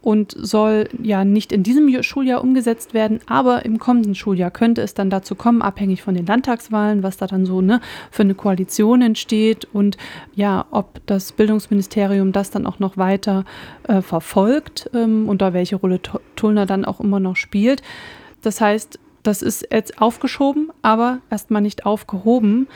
Und 0.00 0.34
soll 0.36 0.88
ja 1.02 1.24
nicht 1.24 1.52
in 1.52 1.62
diesem 1.62 2.02
Schuljahr 2.02 2.42
umgesetzt 2.42 2.94
werden, 2.94 3.20
aber 3.26 3.64
im 3.64 3.78
kommenden 3.78 4.14
Schuljahr 4.14 4.50
könnte 4.50 4.82
es 4.82 4.94
dann 4.94 5.10
dazu 5.10 5.34
kommen, 5.34 5.60
abhängig 5.60 6.02
von 6.02 6.14
den 6.14 6.26
Landtagswahlen, 6.26 7.02
was 7.02 7.16
da 7.16 7.26
dann 7.26 7.46
so 7.46 7.60
ne, 7.60 7.80
für 8.10 8.22
eine 8.22 8.34
Koalition 8.34 9.02
entsteht 9.02 9.66
und 9.72 9.96
ja, 10.34 10.66
ob 10.70 11.00
das 11.06 11.32
Bildungsministerium 11.32 12.32
das 12.32 12.50
dann 12.50 12.66
auch 12.66 12.78
noch 12.78 12.96
weiter 12.96 13.44
äh, 13.88 14.00
verfolgt 14.00 14.90
ähm, 14.94 15.28
und 15.28 15.42
da 15.42 15.52
welche 15.52 15.76
Rolle 15.76 16.00
Tullner 16.36 16.66
dann 16.66 16.84
auch 16.84 17.00
immer 17.00 17.20
noch 17.20 17.36
spielt. 17.36 17.82
Das 18.42 18.60
heißt, 18.60 19.00
das 19.24 19.42
ist 19.42 19.66
jetzt 19.70 20.00
aufgeschoben, 20.00 20.70
aber 20.80 21.18
erstmal 21.28 21.60
nicht 21.60 21.84
aufgehoben, 21.84 22.68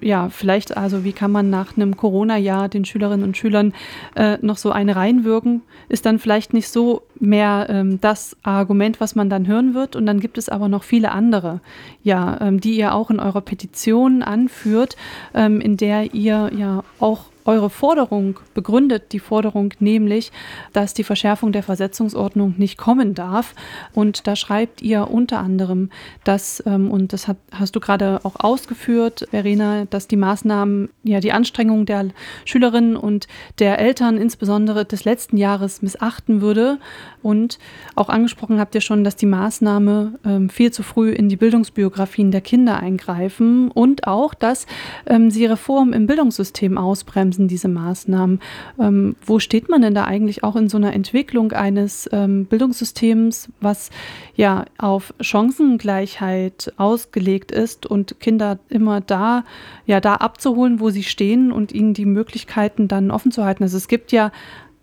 ja, 0.00 0.28
vielleicht, 0.28 0.76
also 0.76 1.04
wie 1.04 1.12
kann 1.12 1.32
man 1.32 1.50
nach 1.50 1.76
einem 1.76 1.96
Corona-Jahr 1.96 2.68
den 2.68 2.84
Schülerinnen 2.84 3.24
und 3.24 3.36
Schülern 3.36 3.72
äh, 4.14 4.38
noch 4.40 4.56
so 4.56 4.70
eine 4.70 4.96
reinwirken, 4.96 5.62
ist 5.88 6.06
dann 6.06 6.18
vielleicht 6.18 6.52
nicht 6.52 6.68
so 6.68 7.02
mehr 7.18 7.66
ähm, 7.68 8.00
das 8.00 8.36
Argument, 8.42 9.00
was 9.00 9.14
man 9.14 9.30
dann 9.30 9.46
hören 9.46 9.74
wird. 9.74 9.96
Und 9.96 10.06
dann 10.06 10.20
gibt 10.20 10.38
es 10.38 10.48
aber 10.48 10.68
noch 10.68 10.82
viele 10.82 11.12
andere, 11.12 11.60
ja, 12.02 12.38
ähm, 12.40 12.60
die 12.60 12.76
ihr 12.76 12.94
auch 12.94 13.10
in 13.10 13.20
eurer 13.20 13.40
Petition 13.40 14.22
anführt, 14.22 14.96
ähm, 15.34 15.60
in 15.60 15.76
der 15.76 16.14
ihr 16.14 16.50
ja 16.56 16.84
auch 17.00 17.24
eure 17.48 17.70
Forderung 17.70 18.38
begründet, 18.52 19.12
die 19.12 19.20
Forderung 19.20 19.72
nämlich, 19.80 20.32
dass 20.74 20.92
die 20.92 21.02
Verschärfung 21.02 21.50
der 21.50 21.62
Versetzungsordnung 21.62 22.54
nicht 22.58 22.76
kommen 22.76 23.14
darf. 23.14 23.54
Und 23.94 24.26
da 24.26 24.36
schreibt 24.36 24.82
ihr 24.82 25.10
unter 25.10 25.38
anderem, 25.38 25.88
dass, 26.24 26.62
ähm, 26.66 26.90
und 26.90 27.14
das 27.14 27.26
hast 27.52 27.74
du 27.74 27.80
gerade 27.80 28.20
auch 28.22 28.36
ausgeführt, 28.38 29.26
Verena, 29.30 29.86
dass 29.86 30.08
die 30.08 30.16
Maßnahmen 30.16 30.90
ja 31.04 31.20
die 31.20 31.32
Anstrengungen 31.32 31.86
der 31.86 32.08
Schülerinnen 32.44 32.96
und 32.96 33.28
der 33.58 33.78
Eltern 33.78 34.18
insbesondere 34.18 34.84
des 34.84 35.04
letzten 35.04 35.38
Jahres 35.38 35.80
missachten 35.80 36.42
würde. 36.42 36.78
Und 37.22 37.58
auch 37.94 38.10
angesprochen 38.10 38.60
habt 38.60 38.74
ihr 38.74 38.82
schon, 38.82 39.04
dass 39.04 39.16
die 39.16 39.26
Maßnahme 39.26 40.18
ähm, 40.24 40.50
viel 40.50 40.70
zu 40.70 40.82
früh 40.82 41.10
in 41.10 41.30
die 41.30 41.36
Bildungsbiografien 41.36 42.30
der 42.30 42.42
Kinder 42.42 42.78
eingreifen 42.78 43.70
und 43.70 44.06
auch, 44.06 44.34
dass 44.34 44.66
ähm, 45.06 45.30
sie 45.30 45.46
Reformen 45.46 45.94
im 45.94 46.06
Bildungssystem 46.06 46.76
ausbremsen 46.76 47.37
bremsen 47.38 47.48
diese 47.48 47.68
Maßnahmen. 47.68 48.40
Ähm, 48.78 49.16
wo 49.24 49.38
steht 49.38 49.68
man 49.68 49.82
denn 49.82 49.94
da 49.94 50.04
eigentlich 50.04 50.42
auch 50.42 50.56
in 50.56 50.68
so 50.68 50.76
einer 50.76 50.92
Entwicklung 50.92 51.52
eines 51.52 52.08
ähm, 52.12 52.46
Bildungssystems, 52.46 53.48
was 53.60 53.90
ja 54.34 54.64
auf 54.78 55.14
Chancengleichheit 55.20 56.72
ausgelegt 56.76 57.52
ist 57.52 57.86
und 57.86 58.20
Kinder 58.20 58.58
immer 58.68 59.00
da, 59.00 59.44
ja, 59.86 60.00
da 60.00 60.16
abzuholen, 60.16 60.80
wo 60.80 60.90
sie 60.90 61.04
stehen 61.04 61.52
und 61.52 61.72
ihnen 61.72 61.94
die 61.94 62.06
Möglichkeiten 62.06 62.88
dann 62.88 63.10
offen 63.10 63.30
zu 63.30 63.44
halten? 63.44 63.62
Also 63.62 63.76
es 63.76 63.88
gibt 63.88 64.12
ja 64.12 64.32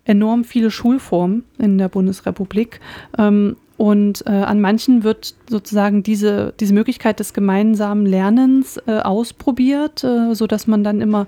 enorm 0.04 0.44
viele 0.44 0.70
Schulformen 0.70 1.44
in 1.58 1.78
der 1.78 1.88
Bundesrepublik. 1.88 2.80
Ähm, 3.18 3.56
und 3.76 4.24
äh, 4.26 4.30
an 4.30 4.60
manchen 4.60 5.04
wird 5.04 5.34
sozusagen 5.50 6.02
diese, 6.02 6.54
diese 6.58 6.72
Möglichkeit 6.72 7.20
des 7.20 7.34
gemeinsamen 7.34 8.06
Lernens 8.06 8.78
äh, 8.86 9.00
ausprobiert, 9.00 10.02
äh, 10.02 10.34
sodass 10.34 10.66
man 10.66 10.82
dann 10.82 11.02
immer 11.02 11.26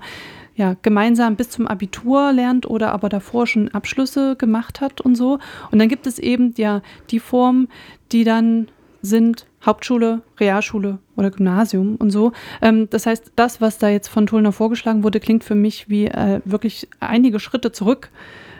ja, 0.59 0.75
gemeinsam 0.81 1.37
bis 1.37 1.49
zum 1.51 1.67
Abitur 1.67 2.33
lernt 2.33 2.69
oder 2.69 2.91
aber 2.91 3.07
davor 3.07 3.47
schon 3.47 3.69
Abschlüsse 3.69 4.35
gemacht 4.35 4.81
hat 4.81 4.99
und 4.99 5.15
so. 5.15 5.39
Und 5.71 5.79
dann 5.79 5.87
gibt 5.87 6.05
es 6.05 6.19
eben 6.19 6.53
ja 6.57 6.81
die 7.11 7.21
Formen, 7.21 7.69
die 8.11 8.25
dann 8.25 8.67
sind 9.01 9.45
Hauptschule, 9.65 10.21
Realschule 10.37 10.97
oder 11.15 11.31
Gymnasium 11.31 11.95
und 11.95 12.11
so. 12.11 12.33
Ähm, 12.61 12.89
das 12.89 13.05
heißt, 13.05 13.31
das, 13.37 13.61
was 13.61 13.77
da 13.77 13.87
jetzt 13.87 14.09
von 14.09 14.27
Tullner 14.27 14.51
vorgeschlagen 14.51 15.03
wurde, 15.03 15.21
klingt 15.21 15.45
für 15.45 15.55
mich 15.55 15.87
wie 15.87 16.07
äh, 16.07 16.41
wirklich 16.43 16.89
einige 16.99 17.39
Schritte 17.39 17.71
zurück 17.71 18.09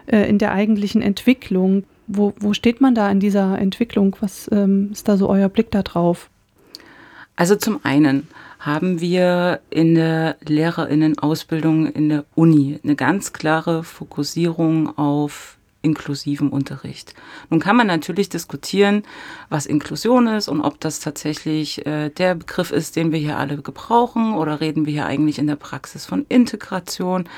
äh, 0.05 0.29
in 0.29 0.37
der 0.37 0.53
eigentlichen 0.53 1.01
Entwicklung. 1.01 1.83
Wo, 2.07 2.33
wo 2.39 2.53
steht 2.53 2.79
man 2.79 2.95
da 2.95 3.11
in 3.11 3.19
dieser 3.19 3.59
Entwicklung? 3.59 4.15
Was 4.21 4.49
ähm, 4.53 4.91
ist 4.93 5.09
da 5.09 5.17
so 5.17 5.27
euer 5.27 5.49
Blick 5.49 5.69
da 5.71 5.83
drauf? 5.83 6.29
Also 7.35 7.57
zum 7.57 7.81
einen 7.83 8.29
haben 8.59 8.99
wir 8.99 9.61
in 9.69 9.95
der 9.95 10.35
Lehrerinnenausbildung 10.45 11.87
in 11.87 12.09
der 12.09 12.25
Uni 12.35 12.79
eine 12.83 12.95
ganz 12.95 13.31
klare 13.31 13.83
Fokussierung 13.83 14.97
auf 14.97 15.57
inklusiven 15.81 16.49
Unterricht. 16.49 17.13
Nun 17.49 17.61
kann 17.61 17.77
man 17.77 17.87
natürlich 17.87 18.27
diskutieren, 18.27 19.03
was 19.47 19.65
Inklusion 19.65 20.27
ist 20.27 20.49
und 20.49 20.59
ob 20.59 20.81
das 20.81 20.99
tatsächlich 20.99 21.85
äh, 21.85 22.09
der 22.09 22.35
Begriff 22.35 22.71
ist, 22.71 22.97
den 22.97 23.13
wir 23.13 23.19
hier 23.19 23.37
alle 23.37 23.61
gebrauchen 23.61 24.33
oder 24.33 24.59
reden 24.59 24.85
wir 24.85 24.91
hier 24.91 25.05
eigentlich 25.05 25.39
in 25.39 25.47
der 25.47 25.55
Praxis 25.55 26.05
von 26.05 26.25
Integration. 26.27 27.29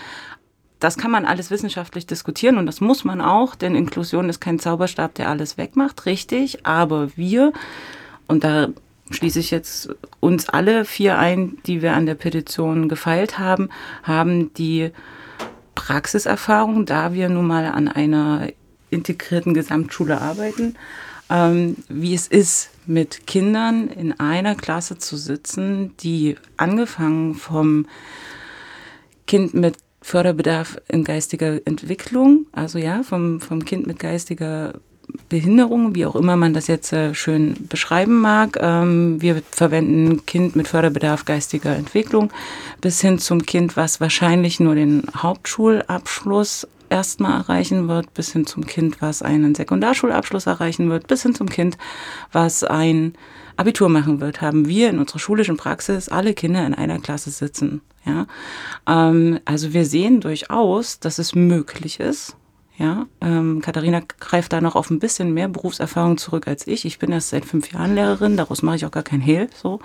Das 0.80 0.98
kann 0.98 1.12
man 1.12 1.26
alles 1.26 1.52
wissenschaftlich 1.52 2.08
diskutieren 2.08 2.58
und 2.58 2.66
das 2.66 2.82
muss 2.82 3.04
man 3.04 3.22
auch, 3.22 3.54
denn 3.54 3.76
Inklusion 3.76 4.28
ist 4.28 4.42
kein 4.42 4.58
Zauberstab, 4.58 5.14
der 5.14 5.30
alles 5.30 5.60
wegmacht, 5.60 6.08
richtig. 6.08 6.66
Aber 6.66 7.16
wir, 7.16 7.54
und 8.28 8.44
da 8.44 8.70
schließe 9.14 9.40
ich 9.40 9.52
jetzt 9.52 9.90
uns 10.20 10.50
alle 10.50 10.86
vier 10.86 11.18
ein, 11.18 11.58
die 11.66 11.82
wir 11.82 11.94
an 11.94 12.06
der 12.06 12.16
Petition 12.16 12.90
gefeilt 12.90 13.40
haben, 13.40 13.70
haben 14.04 14.54
die 14.54 14.92
Praxiserfahrung, 15.76 16.86
da 16.86 17.14
wir 17.14 17.30
nun 17.30 17.48
mal 17.48 17.66
an 17.66 17.88
einer 17.88 18.50
integrierten 18.90 19.54
Gesamtschule 19.54 20.20
arbeiten, 20.20 20.76
ähm, 21.30 21.78
wie 21.88 22.14
es 22.14 22.28
ist, 22.28 22.70
mit 22.86 23.26
Kindern 23.26 23.88
in 23.88 24.20
einer 24.20 24.56
Klasse 24.56 24.98
zu 24.98 25.16
sitzen, 25.18 25.96
die 25.98 26.36
angefangen 26.58 27.36
vom 27.36 27.88
Kind 29.28 29.54
mit 29.54 29.78
Förderbedarf 30.02 30.82
in 30.88 31.04
geistiger 31.04 31.60
Entwicklung, 31.66 32.48
also 32.52 32.80
ja, 32.80 33.04
vom, 33.04 33.40
vom 33.40 33.64
Kind 33.64 33.88
mit 33.88 34.00
geistiger 34.00 34.74
Behinderung, 35.30 35.96
wie 35.96 36.06
auch 36.06 36.16
immer 36.16 36.36
man 36.36 36.54
das 36.54 36.68
jetzt 36.68 36.94
äh, 36.94 37.14
schön 37.14 37.56
beschreiben 37.70 38.20
mag. 38.20 38.58
Ähm, 38.62 39.22
wir 39.22 39.42
verwenden 39.52 40.26
Kind 40.26 40.56
mit 40.56 40.68
Förderbedarf 40.68 41.26
geistiger 41.26 41.76
Entwicklung 41.76 42.32
bis 42.82 43.02
hin 43.02 43.20
zum 43.20 43.46
Kind, 43.46 43.78
was 43.78 44.02
wahrscheinlich 44.02 44.60
nur 44.60 44.76
den 44.76 45.04
Hauptschulabschluss 45.16 46.68
erstmal 46.90 47.40
erreichen 47.40 47.88
wird, 47.88 48.14
bis 48.14 48.34
hin 48.34 48.46
zum 48.46 48.66
Kind, 48.66 49.02
was 49.02 49.22
einen 49.22 49.56
Sekundarschulabschluss 49.56 50.46
erreichen 50.46 50.90
wird, 50.90 51.08
bis 51.08 51.24
hin 51.24 51.34
zum 51.34 51.50
Kind, 51.50 51.78
was 52.32 52.64
ein 52.64 53.14
Abitur 53.56 53.90
machen 53.90 54.22
wird, 54.22 54.42
haben 54.42 54.68
wir 54.68 54.90
in 54.90 55.00
unserer 55.00 55.20
schulischen 55.20 55.58
Praxis 55.58 56.10
alle 56.10 56.34
Kinder 56.34 56.66
in 56.66 56.74
einer 56.74 57.00
Klasse 57.00 57.32
sitzen. 57.32 57.82
Ja, 58.06 58.26
ähm, 58.88 59.40
also 59.46 59.74
wir 59.74 59.86
sehen 59.86 60.22
durchaus, 60.22 61.00
dass 61.00 61.20
es 61.20 61.36
möglich 61.36 62.00
ist, 62.00 62.36
ja, 62.82 63.06
ähm, 63.22 63.62
Katharina 63.62 64.02
greift 64.20 64.54
da 64.54 64.60
noch 64.60 64.76
auf 64.76 64.90
ein 64.90 64.98
bisschen 64.98 65.36
mehr 65.36 65.48
Berufserfahrung 65.48 66.18
zurück 66.18 66.48
als 66.48 66.66
ich. 66.66 66.84
Ich 66.84 66.98
bin 66.98 67.12
erst 67.12 67.30
seit 67.30 67.46
fünf 67.46 67.72
Jahren 67.72 67.94
Lehrerin, 67.94 68.38
daraus 68.38 68.64
mache 68.64 68.78
ich 68.78 68.86
auch 68.88 68.92
gar 68.92 69.04
kein 69.04 69.22
Hehl. 69.22 69.50
So. 69.54 69.80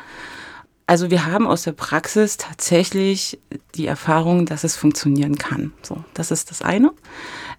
Also 0.87 1.11
wir 1.11 1.27
haben 1.27 1.47
aus 1.47 1.63
der 1.63 1.73
Praxis 1.73 2.39
tatsächlich 2.39 3.39
die 3.75 3.87
Erfahrung, 3.87 4.47
dass 4.47 4.65
es 4.65 4.77
funktionieren 4.77 5.37
kann. 5.37 5.75
So, 5.83 6.05
das 6.15 6.31
ist 6.31 6.51
das 6.51 6.63
eine. 6.63 6.91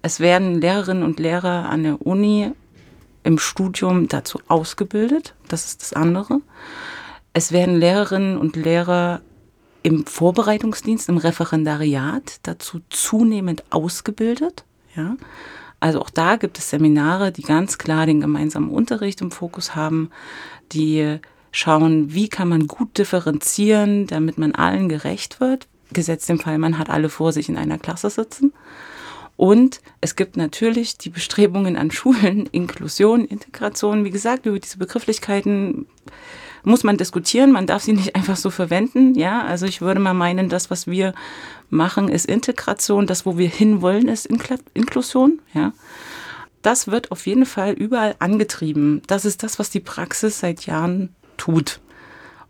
Es 0.02 0.20
werden 0.20 0.60
Lehrerinnen 0.60 1.04
und 1.04 1.20
Lehrer 1.20 1.70
an 1.70 1.84
der 1.84 2.02
Uni 2.02 2.52
im 3.22 3.38
Studium 3.38 4.08
dazu 4.08 4.40
ausgebildet. 4.48 5.36
Das 5.50 5.66
ist 5.66 5.84
das 5.84 5.94
andere. 5.94 6.42
Es 7.34 7.52
werden 7.52 7.76
Lehrerinnen 7.76 8.40
und 8.40 8.56
Lehrer 8.56 9.22
im 9.84 10.08
Vorbereitungsdienst, 10.08 11.10
im 11.10 11.18
Referendariat 11.18 12.40
dazu 12.42 12.80
zunehmend 12.90 13.66
ausgebildet. 13.70 14.64
Ja? 14.98 15.16
Also 15.80 16.02
auch 16.02 16.10
da 16.10 16.36
gibt 16.36 16.58
es 16.58 16.70
Seminare, 16.70 17.32
die 17.32 17.44
ganz 17.44 17.78
klar 17.78 18.06
den 18.06 18.20
gemeinsamen 18.20 18.70
Unterricht 18.70 19.22
im 19.22 19.32
Fokus 19.32 19.76
haben, 19.76 20.10
die 20.72 21.20
schauen, 21.52 22.14
wie 22.14 22.30
kann 22.30 22.50
man 22.50 22.68
gut 22.68 22.98
differenzieren, 22.98 24.08
damit 24.08 24.38
man 24.38 24.56
allen 24.56 24.90
gerecht 24.90 25.40
wird. 25.40 25.68
Gesetzt 25.94 26.30
im 26.30 26.40
Fall, 26.40 26.58
man 26.58 26.78
hat 26.78 26.90
alle 26.90 27.10
vor 27.10 27.32
sich 27.32 27.48
in 27.48 27.58
einer 27.58 27.78
Klasse 27.78 28.10
sitzen. 28.10 28.54
Und 29.38 29.82
es 30.02 30.16
gibt 30.16 30.36
natürlich 30.36 30.98
die 30.98 31.10
Bestrebungen 31.10 31.78
an 31.78 31.92
Schulen, 31.92 32.48
Inklusion, 32.52 33.24
Integration. 33.26 34.04
Wie 34.04 34.12
gesagt, 34.12 34.46
über 34.46 34.60
diese 34.60 34.80
Begrifflichkeiten 34.80 35.86
muss 36.64 36.84
man 36.84 36.98
diskutieren. 36.98 37.52
Man 37.52 37.68
darf 37.68 37.84
sie 37.84 37.94
nicht 37.94 38.16
einfach 38.16 38.36
so 38.36 38.50
verwenden. 38.50 39.16
Ja, 39.16 39.44
also 39.44 39.68
ich 39.68 39.80
würde 39.80 40.00
mal 40.00 40.16
meinen, 40.16 40.50
das, 40.50 40.70
was 40.72 40.88
wir 40.88 41.14
machen, 41.70 42.10
ist 42.10 42.26
Integration. 42.26 43.08
Das, 43.08 43.26
wo 43.26 43.38
wir 43.38 43.50
hinwollen, 43.50 44.08
ist 44.08 44.28
Inklusion. 44.74 45.40
Ja. 45.54 45.74
Das 46.62 46.88
wird 46.88 47.12
auf 47.12 47.28
jeden 47.28 47.46
Fall 47.46 47.74
überall 47.74 48.16
angetrieben. 48.20 49.02
Das 49.08 49.26
ist 49.26 49.44
das, 49.44 49.60
was 49.60 49.70
die 49.70 49.80
Praxis 49.80 50.40
seit 50.40 50.66
Jahren 50.66 51.16
tut. 51.38 51.80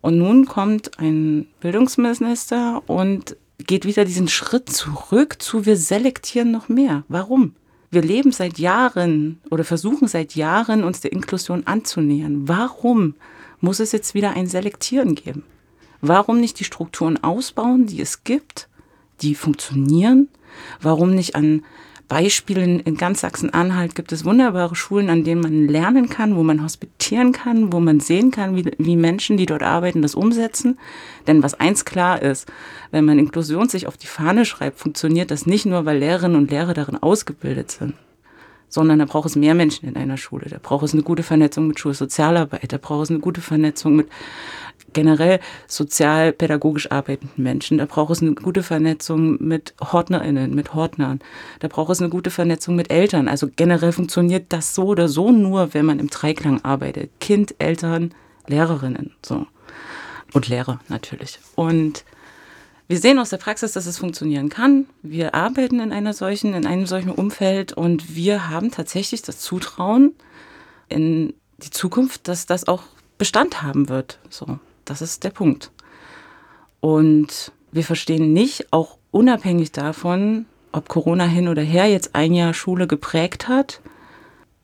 Und 0.01 0.17
nun 0.17 0.45
kommt 0.45 0.99
ein 0.99 1.47
Bildungsminister 1.59 2.81
und 2.87 3.35
geht 3.57 3.85
wieder 3.85 4.05
diesen 4.05 4.27
Schritt 4.27 4.69
zurück 4.69 5.41
zu, 5.41 5.65
wir 5.65 5.77
selektieren 5.77 6.51
noch 6.51 6.69
mehr. 6.69 7.03
Warum? 7.07 7.55
Wir 7.89 8.01
leben 8.01 8.31
seit 8.31 8.59
Jahren 8.59 9.39
oder 9.49 9.63
versuchen 9.63 10.07
seit 10.07 10.35
Jahren, 10.35 10.83
uns 10.83 10.99
der 11.01 11.13
Inklusion 11.13 11.65
anzunähern. 11.65 12.47
Warum 12.47 13.15
muss 13.59 13.79
es 13.79 13.91
jetzt 13.91 14.13
wieder 14.13 14.31
ein 14.31 14.47
Selektieren 14.47 15.15
geben? 15.15 15.43
Warum 16.01 16.39
nicht 16.39 16.59
die 16.59 16.63
Strukturen 16.63 17.23
ausbauen, 17.23 17.87
die 17.87 18.01
es 18.01 18.23
gibt 18.23 18.67
die 19.21 19.35
funktionieren? 19.35 20.29
Warum 20.81 21.13
nicht 21.13 21.35
an 21.35 21.63
Beispiel 22.07 22.57
in, 22.59 22.79
in 22.79 22.95
ganz 22.95 23.19
Sachsen-Anhalt 23.19 23.93
gibt 23.93 24.13
es 24.13 24.23
wunderbare 24.23 24.75
Schulen, 24.75 25.09
an 25.09 25.25
denen 25.25 25.41
man 25.41 25.67
lernen 25.67 26.07
kann, 26.07 26.37
wo 26.37 26.43
man 26.43 26.63
hospitieren 26.63 27.33
kann, 27.33 27.73
wo 27.73 27.81
man 27.81 27.99
sehen 27.99 28.31
kann, 28.31 28.55
wie, 28.55 28.71
wie 28.77 28.95
Menschen, 28.95 29.35
die 29.35 29.45
dort 29.45 29.63
arbeiten, 29.63 30.01
das 30.01 30.15
umsetzen. 30.15 30.79
Denn 31.27 31.43
was 31.43 31.55
eins 31.55 31.83
klar 31.83 32.21
ist, 32.21 32.49
wenn 32.91 33.03
man 33.03 33.19
Inklusion 33.19 33.67
sich 33.67 33.87
auf 33.87 33.97
die 33.97 34.07
Fahne 34.07 34.45
schreibt, 34.45 34.79
funktioniert 34.79 35.31
das 35.31 35.45
nicht 35.45 35.65
nur, 35.65 35.85
weil 35.85 35.97
Lehrerinnen 35.97 36.37
und 36.37 36.49
Lehrer 36.49 36.73
darin 36.73 36.97
ausgebildet 36.97 37.71
sind 37.71 37.93
sondern 38.69 38.99
da 38.99 39.05
braucht 39.05 39.27
es 39.27 39.35
mehr 39.35 39.55
Menschen 39.55 39.87
in 39.87 39.95
einer 39.95 40.17
Schule. 40.17 40.47
Da 40.49 40.57
braucht 40.61 40.83
es 40.83 40.93
eine 40.93 41.03
gute 41.03 41.23
Vernetzung 41.23 41.67
mit 41.67 41.79
Schulsozialarbeit, 41.79 42.71
da 42.71 42.77
braucht 42.77 43.03
es 43.03 43.09
eine 43.09 43.19
gute 43.19 43.41
Vernetzung 43.41 43.95
mit 43.95 44.07
generell 44.93 45.39
sozialpädagogisch 45.67 46.91
arbeitenden 46.91 47.43
Menschen. 47.43 47.77
Da 47.77 47.85
braucht 47.85 48.11
es 48.11 48.21
eine 48.21 48.33
gute 48.33 48.63
Vernetzung 48.63 49.37
mit 49.39 49.73
HortnerInnen, 49.79 50.55
mit 50.55 50.73
Hortnern. 50.73 51.19
Da 51.59 51.67
braucht 51.67 51.91
es 51.91 52.01
eine 52.01 52.09
gute 52.09 52.31
Vernetzung 52.31 52.75
mit 52.75 52.91
Eltern. 52.91 53.27
Also 53.27 53.47
generell 53.53 53.91
funktioniert 53.91 54.45
das 54.49 54.73
so 54.73 54.85
oder 54.85 55.07
so 55.07 55.31
nur, 55.31 55.73
wenn 55.73 55.85
man 55.85 55.99
im 55.99 56.09
Dreiklang 56.09 56.63
arbeitet. 56.63 57.11
Kind, 57.19 57.55
Eltern, 57.59 58.13
Lehrerinnen, 58.47 59.11
so. 59.23 59.45
Und 60.33 60.47
Lehrer 60.47 60.79
natürlich. 60.89 61.39
Und 61.55 62.03
wir 62.87 62.99
sehen 62.99 63.19
aus 63.19 63.29
der 63.29 63.37
Praxis, 63.37 63.73
dass 63.73 63.85
es 63.85 63.97
funktionieren 63.97 64.49
kann. 64.49 64.85
Wir 65.01 65.35
arbeiten 65.35 65.79
in 65.79 65.91
einer 65.91 66.13
solchen, 66.13 66.53
in 66.53 66.65
einem 66.65 66.85
solchen 66.85 67.11
Umfeld 67.11 67.73
und 67.73 68.15
wir 68.15 68.49
haben 68.49 68.71
tatsächlich 68.71 69.21
das 69.21 69.39
Zutrauen 69.39 70.13
in 70.87 71.33
die 71.57 71.69
Zukunft, 71.69 72.27
dass 72.27 72.45
das 72.45 72.67
auch 72.67 72.83
Bestand 73.17 73.61
haben 73.61 73.89
wird. 73.89 74.19
So, 74.29 74.59
das 74.85 75.01
ist 75.01 75.23
der 75.23 75.31
Punkt. 75.31 75.71
Und 76.79 77.51
wir 77.71 77.83
verstehen 77.83 78.31
nicht, 78.31 78.71
auch 78.71 78.97
unabhängig 79.11 79.71
davon, 79.71 80.45
ob 80.71 80.87
Corona 80.87 81.25
hin 81.25 81.47
oder 81.47 81.63
her 81.63 81.87
jetzt 81.87 82.15
ein 82.15 82.33
Jahr 82.33 82.53
Schule 82.53 82.87
geprägt 82.87 83.47
hat, 83.47 83.81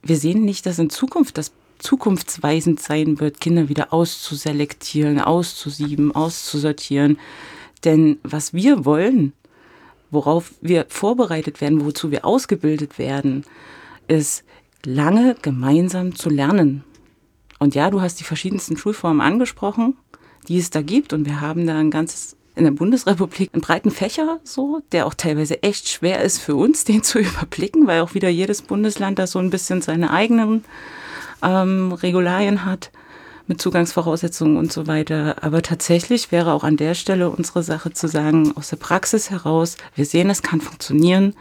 wir 0.04 0.18
sehen 0.18 0.44
nicht, 0.44 0.66
dass 0.66 0.80
in 0.80 0.90
Zukunft 0.90 1.38
das 1.38 1.54
zukunftsweisend 1.80 2.82
sein 2.82 3.20
wird, 3.20 3.42
Kinder 3.42 3.70
wieder 3.70 3.94
auszuselektieren, 3.94 5.20
auszusieben, 5.20 6.14
auszusortieren. 6.14 7.18
Denn 7.84 8.20
was 8.24 8.54
wir 8.54 8.86
wollen, 8.86 9.34
worauf 10.12 10.54
wir 10.62 10.86
vorbereitet 10.90 11.62
werden, 11.62 11.86
wozu 11.86 12.12
wir 12.12 12.26
ausgebildet 12.26 12.98
werden, 13.00 13.46
ist 14.08 14.44
lange 14.86 15.36
gemeinsam 15.42 16.16
zu 16.16 16.30
lernen. 16.30 16.84
Und 17.60 17.76
ja, 17.76 17.90
du 17.90 18.02
hast 18.02 18.20
die 18.20 18.26
verschiedensten 18.26 18.78
Schulformen 18.78 19.22
angesprochen, 19.22 19.98
die 20.48 20.58
es 20.58 20.70
da 20.70 20.82
gibt. 20.82 21.14
Und 21.14 21.26
wir 21.26 21.42
haben 21.42 21.66
da 21.66 21.78
ein 21.78 21.92
ganzes 21.92 22.36
in 22.56 22.66
der 22.66 22.72
Bundesrepublik 22.72 23.50
einen 23.54 23.62
breiten 23.62 23.90
Fächer 23.90 24.40
so, 24.44 24.82
der 24.92 25.08
auch 25.08 25.16
teilweise 25.16 25.64
echt 25.64 25.90
schwer 25.90 26.22
ist 26.22 26.38
für 26.38 26.56
uns, 26.56 26.84
den 26.86 27.04
zu 27.04 27.20
überblicken, 27.20 27.88
weil 27.88 28.02
auch 28.02 28.14
wieder 28.14 28.30
jedes 28.30 28.62
Bundesland 28.62 29.20
da 29.20 29.28
so 29.28 29.40
ein 29.40 29.50
bisschen 29.50 29.82
seine 29.82 30.12
eigenen 30.12 30.64
ähm, 31.42 31.92
Regularien 31.92 32.66
hat 32.66 32.92
mit 33.54 33.62
Zugangsvoraussetzungen 33.62 34.58
und 34.58 34.74
so 34.74 34.88
weiter. 34.88 35.44
Aber 35.44 35.62
tatsächlich 35.62 36.32
wäre 36.32 36.54
auch 36.54 36.64
an 36.64 36.76
der 36.76 36.96
Stelle 36.96 37.30
unsere 37.30 37.62
Sache 37.62 37.94
zu 37.94 38.08
sagen, 38.08 38.54
aus 38.58 38.70
der 38.70 38.78
Praxis 38.78 39.30
heraus, 39.30 39.78
wir 39.94 40.06
sehen, 40.06 40.32
es 40.32 40.42
kann 40.42 40.60
funktionieren 40.60 41.36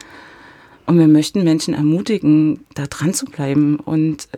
und 0.84 0.98
wir 0.98 1.08
möchten 1.08 1.42
Menschen 1.42 1.72
ermutigen, 1.72 2.66
da 2.74 2.86
dran 2.86 3.14
zu 3.14 3.24
bleiben. 3.24 3.76
Und 3.76 4.28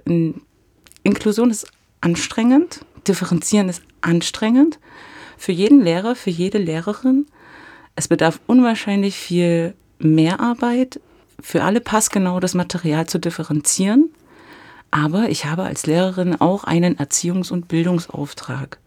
Inklusion 1.03 1.51
ist 1.51 1.67
anstrengend, 2.01 2.81
differenzieren 3.09 3.69
ist 3.69 3.83
anstrengend 4.03 4.79
für 5.37 5.53
jeden 5.53 5.83
Lehrer, 5.83 6.15
für 6.15 6.31
jede 6.31 6.59
Lehrerin. 6.59 7.27
Es 7.97 8.07
bedarf 8.07 8.39
unwahrscheinlich 8.47 9.17
viel 9.17 9.75
Mehrarbeit, 9.99 11.01
für 11.41 11.65
alle 11.65 11.81
passgenau 11.81 12.39
das 12.39 12.55
Material 12.55 13.09
zu 13.09 13.19
differenzieren. 13.19 14.11
Aber 14.97 15.29
ich 15.29 15.45
habe 15.45 15.65
als 15.65 15.87
Lehrerin 15.87 16.41
auch 16.41 16.63
einen 16.63 16.97
Erziehungs- 16.99 17.51
und 17.51 17.67
Bildungsauftrag. 17.67 18.79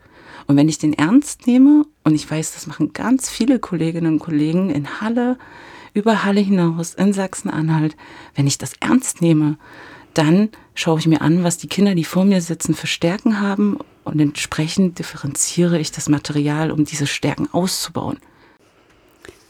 Und 0.48 0.56
wenn 0.56 0.70
ich 0.70 0.78
den 0.78 0.94
ernst 0.94 1.48
nehme, 1.48 1.86
und 2.06 2.16
ich 2.16 2.32
weiß, 2.32 2.54
das 2.54 2.66
machen 2.66 2.94
ganz 2.94 3.30
viele 3.30 3.60
Kolleginnen 3.60 4.14
und 4.14 4.20
Kollegen 4.20 4.70
in 4.70 5.02
Halle, 5.02 5.38
über 5.92 6.24
Halle 6.24 6.40
hinaus, 6.40 6.94
in 6.94 7.12
Sachsen-Anhalt, 7.12 7.98
wenn 8.36 8.48
ich 8.48 8.58
das 8.58 8.72
ernst 8.80 9.22
nehme, 9.22 9.58
dann 10.14 10.48
schaue 10.76 10.98
ich 10.98 11.08
mir 11.08 11.20
an, 11.20 11.44
was 11.44 11.58
die 11.58 11.68
Kinder, 11.68 11.94
die 11.94 12.06
vor 12.06 12.24
mir 12.24 12.40
sitzen, 12.40 12.74
für 12.74 12.88
Stärken 12.88 13.42
haben 13.42 13.78
und 14.06 14.18
entsprechend 14.22 15.00
differenziere 15.00 15.78
ich 15.78 15.92
das 15.92 16.08
Material, 16.08 16.72
um 16.72 16.86
diese 16.86 17.06
Stärken 17.06 17.50
auszubauen. 17.52 18.18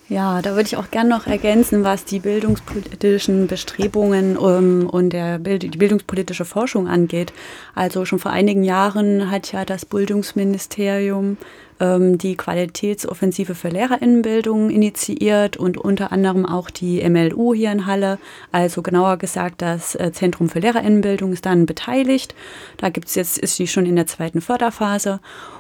Ja, 0.09 0.41
da 0.41 0.51
würde 0.51 0.67
ich 0.67 0.77
auch 0.77 0.89
gerne 0.89 1.09
noch 1.09 1.27
ergänzen, 1.27 1.83
was 1.83 2.05
die 2.05 2.19
bildungspolitischen 2.19 3.47
Bestrebungen 3.47 4.37
um, 4.37 4.87
und 4.87 5.09
der 5.09 5.37
Bild, 5.37 5.63
die 5.63 5.77
bildungspolitische 5.77 6.45
Forschung 6.45 6.87
angeht. 6.87 7.33
Also 7.75 8.05
schon 8.05 8.19
vor 8.19 8.31
einigen 8.31 8.63
Jahren 8.63 9.29
hat 9.29 9.51
ja 9.51 9.65
das 9.65 9.85
Bildungsministerium 9.85 11.35
ähm, 11.79 12.17
die 12.17 12.35
Qualitätsoffensive 12.35 13.55
für 13.55 13.69
Lehrerinnenbildung 13.69 14.69
initiiert 14.69 15.57
und 15.57 15.77
unter 15.77 16.11
anderem 16.11 16.45
auch 16.45 16.69
die 16.69 17.07
MLU 17.07 17.53
hier 17.53 17.71
in 17.71 17.85
Halle. 17.85 18.17
Also 18.51 18.81
genauer 18.81 19.17
gesagt, 19.17 19.61
das 19.61 19.95
äh, 19.95 20.11
Zentrum 20.11 20.49
für 20.49 20.59
Lehrerinnenbildung 20.59 21.33
ist 21.33 21.45
dann 21.45 21.65
beteiligt. 21.65 22.35
Da 22.77 22.89
gibt 22.89 23.07
es 23.07 23.15
jetzt, 23.15 23.37
ist 23.37 23.55
sie 23.55 23.67
schon 23.67 23.85
in 23.85 23.95
der 23.95 24.07
zweiten 24.07 24.41
Förderphase. 24.41 25.19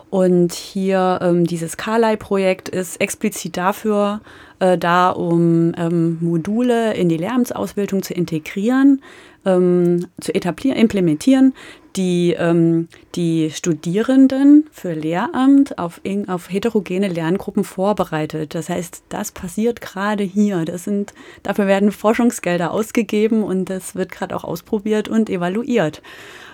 Und 0.09 0.53
hier 0.53 1.19
ähm, 1.21 1.45
dieses 1.45 1.75
Carlyle-Projekt 1.75 2.69
ist 2.69 3.01
explizit 3.01 3.57
dafür 3.57 4.21
äh, 4.59 4.77
da, 4.77 5.09
um 5.09 5.73
ähm, 5.77 6.17
Module 6.21 6.93
in 6.93 7.09
die 7.09 7.17
Lehramtsausbildung 7.17 8.03
zu 8.03 8.13
integrieren, 8.13 9.01
ähm, 9.45 10.07
zu 10.19 10.33
etablieren, 10.33 10.77
implementieren, 10.77 11.53
die 11.95 12.35
ähm, 12.37 12.87
die 13.15 13.49
Studierenden 13.51 14.65
für 14.71 14.93
Lehramt 14.93 15.77
auf, 15.79 16.01
auf 16.27 16.51
heterogene 16.51 17.07
Lerngruppen 17.07 17.63
vorbereitet. 17.63 18.53
Das 18.53 18.69
heißt, 18.69 19.03
das 19.09 19.31
passiert 19.31 19.81
gerade 19.81 20.23
hier. 20.23 20.63
Das 20.65 20.83
sind, 20.83 21.13
dafür 21.43 21.67
werden 21.67 21.91
Forschungsgelder 21.91 22.71
ausgegeben 22.71 23.43
und 23.43 23.69
das 23.69 23.95
wird 23.95 24.11
gerade 24.11 24.35
auch 24.35 24.43
ausprobiert 24.43 25.09
und 25.09 25.29
evaluiert. 25.29 26.01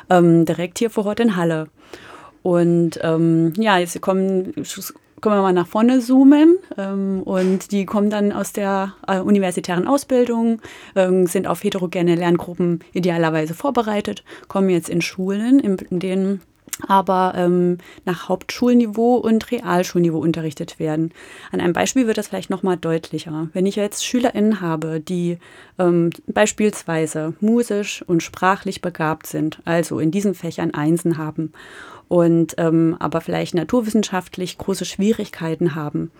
Ähm, 0.10 0.46
direkt 0.46 0.80
hier 0.80 0.90
vor 0.90 1.06
Ort 1.06 1.20
in 1.20 1.36
Halle. 1.36 1.68
Und 2.42 3.00
ähm, 3.02 3.54
ja, 3.58 3.78
jetzt 3.78 4.00
kommen, 4.02 4.54
können 5.24 5.38
wir 5.38 5.42
mal 5.42 5.54
nach 5.54 5.68
vorne 5.68 6.02
zoomen. 6.02 6.58
Ähm, 6.78 7.24
und 7.24 7.72
die 7.72 7.86
kommen 7.86 8.10
dann 8.10 8.32
aus 8.32 8.52
der 8.52 8.94
äh, 9.08 9.20
universitären 9.20 9.88
Ausbildung, 9.88 10.62
ähm, 10.96 11.26
sind 11.28 11.48
auf 11.48 11.64
heterogene 11.64 12.16
Lerngruppen 12.16 12.82
idealerweise 12.92 13.54
vorbereitet, 13.54 14.24
kommen 14.50 14.70
jetzt 14.70 14.90
in 14.90 15.02
Schulen, 15.02 15.60
in, 15.60 15.78
in 15.78 16.00
denen 16.00 16.42
aber 16.88 17.34
ähm, 17.36 17.78
nach 18.06 18.30
Hauptschulniveau 18.30 19.16
und 19.16 19.52
Realschulniveau 19.52 20.20
unterrichtet 20.20 20.80
werden. 20.80 21.12
An 21.52 21.62
einem 21.62 21.74
Beispiel 21.74 22.08
wird 22.08 22.18
das 22.18 22.28
vielleicht 22.28 22.50
nochmal 22.50 22.78
deutlicher. 22.78 23.50
Wenn 23.54 23.66
ich 23.66 23.76
jetzt 23.76 24.06
SchülerInnen 24.06 24.62
habe, 24.62 25.00
die 25.00 25.38
ähm, 25.80 26.10
beispielsweise 26.28 27.34
musisch 27.40 28.04
und 28.08 28.24
sprachlich 28.24 28.82
begabt 28.82 29.28
sind, 29.28 29.60
also 29.66 30.00
in 30.00 30.12
diesen 30.12 30.34
Fächern 30.34 30.74
Einsen 30.74 31.18
haben 31.18 31.54
und 32.08 32.56
ähm, 32.58 32.96
aber 33.00 33.22
vielleicht 33.22 33.56
naturwissenschaftlich 33.56 34.58
große 34.58 34.86
Schwierigkeiten 34.86 35.76
haben. 35.76 36.12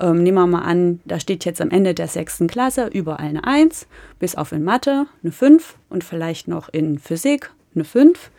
Ähm, 0.00 0.22
nehmen 0.22 0.38
wir 0.38 0.46
mal 0.46 0.62
an, 0.62 1.00
da 1.04 1.20
steht 1.20 1.44
jetzt 1.44 1.60
am 1.60 1.70
Ende 1.70 1.94
der 1.94 2.08
sechsten 2.08 2.46
Klasse 2.46 2.86
überall 2.86 3.28
eine 3.28 3.44
Eins, 3.44 3.86
bis 4.18 4.34
auf 4.34 4.52
in 4.52 4.64
Mathe 4.64 5.06
eine 5.22 5.32
Fünf 5.32 5.76
und 5.88 6.04
vielleicht 6.04 6.48
noch 6.48 6.68
in 6.68 6.98
Physik 6.98 7.50
eine 7.74 7.84
Fünf 7.84 8.30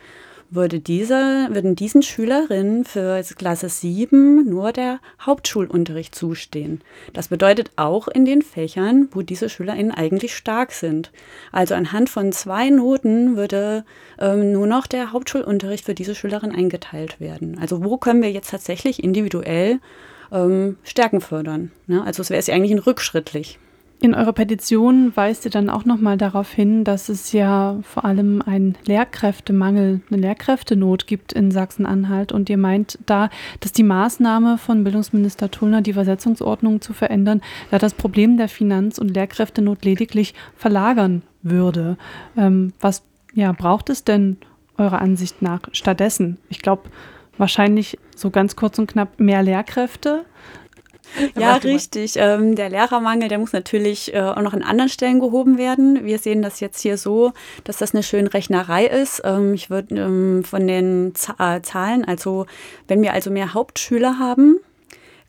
würde 0.54 0.80
diese, 0.80 1.48
würden 1.50 1.74
diesen 1.76 2.02
Schülerinnen 2.02 2.84
für 2.84 3.22
Klasse 3.36 3.68
7 3.68 4.48
nur 4.48 4.72
der 4.72 5.00
Hauptschulunterricht 5.20 6.14
zustehen. 6.14 6.80
Das 7.12 7.28
bedeutet 7.28 7.70
auch 7.76 8.08
in 8.08 8.24
den 8.24 8.42
Fächern, 8.42 9.08
wo 9.12 9.22
diese 9.22 9.48
Schülerinnen 9.48 9.90
eigentlich 9.92 10.36
stark 10.36 10.72
sind. 10.72 11.10
Also 11.52 11.74
anhand 11.74 12.08
von 12.08 12.32
zwei 12.32 12.70
Noten 12.70 13.36
würde 13.36 13.84
ähm, 14.18 14.52
nur 14.52 14.66
noch 14.66 14.86
der 14.86 15.12
Hauptschulunterricht 15.12 15.84
für 15.84 15.94
diese 15.94 16.14
Schülerin 16.14 16.54
eingeteilt 16.54 17.20
werden. 17.20 17.58
Also 17.58 17.84
wo 17.84 17.96
können 17.96 18.22
wir 18.22 18.30
jetzt 18.30 18.50
tatsächlich 18.50 19.02
individuell 19.02 19.80
ähm, 20.32 20.76
Stärken 20.84 21.20
fördern? 21.20 21.72
Ne? 21.86 22.02
Also 22.04 22.22
es 22.22 22.30
wäre 22.30 22.42
ja 22.42 22.54
eigentlich 22.54 22.86
rückschrittlich. 22.86 23.58
In 24.04 24.14
eurer 24.14 24.34
Petition 24.34 25.16
weist 25.16 25.46
ihr 25.46 25.50
dann 25.50 25.70
auch 25.70 25.86
nochmal 25.86 26.18
darauf 26.18 26.52
hin, 26.52 26.84
dass 26.84 27.08
es 27.08 27.32
ja 27.32 27.78
vor 27.80 28.04
allem 28.04 28.42
einen 28.42 28.76
Lehrkräftemangel, 28.84 30.02
eine 30.10 30.20
Lehrkräftenot 30.20 31.06
gibt 31.06 31.32
in 31.32 31.50
Sachsen-Anhalt. 31.50 32.30
Und 32.30 32.50
ihr 32.50 32.58
meint 32.58 32.98
da, 33.06 33.30
dass 33.60 33.72
die 33.72 33.82
Maßnahme 33.82 34.58
von 34.58 34.84
Bildungsminister 34.84 35.50
Tullner, 35.50 35.80
die 35.80 35.94
Versetzungsordnung 35.94 36.82
zu 36.82 36.92
verändern, 36.92 37.40
da 37.70 37.78
das 37.78 37.94
Problem 37.94 38.36
der 38.36 38.48
Finanz- 38.48 38.98
und 38.98 39.14
Lehrkräftenot 39.14 39.86
lediglich 39.86 40.34
verlagern 40.54 41.22
würde. 41.40 41.96
Ähm, 42.36 42.74
was 42.80 43.04
ja, 43.32 43.52
braucht 43.52 43.88
es 43.88 44.04
denn 44.04 44.36
eurer 44.76 45.00
Ansicht 45.00 45.40
nach 45.40 45.62
stattdessen? 45.72 46.36
Ich 46.50 46.60
glaube, 46.60 46.90
wahrscheinlich 47.38 47.98
so 48.14 48.28
ganz 48.28 48.54
kurz 48.54 48.78
und 48.78 48.86
knapp 48.86 49.18
mehr 49.18 49.42
Lehrkräfte 49.42 50.26
Ja, 51.38 51.56
richtig. 51.56 52.14
Ähm, 52.16 52.56
der 52.56 52.70
Lehrermangel, 52.70 53.28
der 53.28 53.38
muss 53.38 53.52
natürlich 53.52 54.14
äh, 54.14 54.20
auch 54.20 54.42
noch 54.42 54.52
an 54.52 54.62
anderen 54.62 54.88
Stellen 54.88 55.20
gehoben 55.20 55.58
werden. 55.58 56.04
Wir 56.04 56.18
sehen 56.18 56.42
das 56.42 56.60
jetzt 56.60 56.80
hier 56.80 56.98
so, 56.98 57.32
dass 57.64 57.78
das 57.78 57.94
eine 57.94 58.02
schöne 58.02 58.32
Rechnerei 58.32 58.86
ist. 58.86 59.22
Ähm, 59.24 59.54
ich 59.54 59.70
würde 59.70 59.94
ähm, 59.96 60.44
von 60.44 60.66
den 60.66 61.14
Z 61.14 61.36
äh, 61.38 61.62
Zahlen, 61.62 62.04
also 62.04 62.46
wenn 62.88 63.02
wir 63.02 63.12
also 63.12 63.30
mehr 63.30 63.54
Hauptschüler 63.54 64.18
haben, 64.18 64.58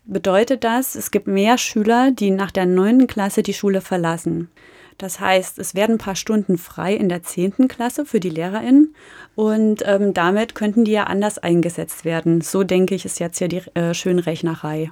bedeutet 0.04 0.64
das, 0.64 0.94
es 0.94 1.10
gibt 1.10 1.26
mehr 1.26 1.58
Schüler, 1.58 2.10
die 2.10 2.30
nach 2.30 2.50
der 2.50 2.66
neunten 2.66 3.06
Klasse 3.06 3.42
die 3.42 3.54
Schule 3.54 3.80
verlassen. 3.80 4.48
Das 4.98 5.20
heißt, 5.20 5.58
es 5.58 5.74
werden 5.74 5.96
ein 5.96 5.98
paar 5.98 6.16
Stunden 6.16 6.56
frei 6.56 6.94
in 6.94 7.10
der 7.10 7.22
10. 7.22 7.68
Klasse 7.68 8.06
für 8.06 8.18
die 8.18 8.30
LehrerInnen 8.30 8.94
und 9.34 9.82
ähm, 9.84 10.14
damit 10.14 10.54
könnten 10.54 10.84
die 10.84 10.92
ja 10.92 11.04
anders 11.04 11.38
eingesetzt 11.38 12.06
werden. 12.06 12.40
So 12.40 12.64
denke 12.64 12.94
ich, 12.94 13.04
ist 13.04 13.20
jetzt 13.20 13.40
ja 13.40 13.48
die 13.48 13.62
äh, 13.74 13.92
Schönrechnerei. 13.92 14.90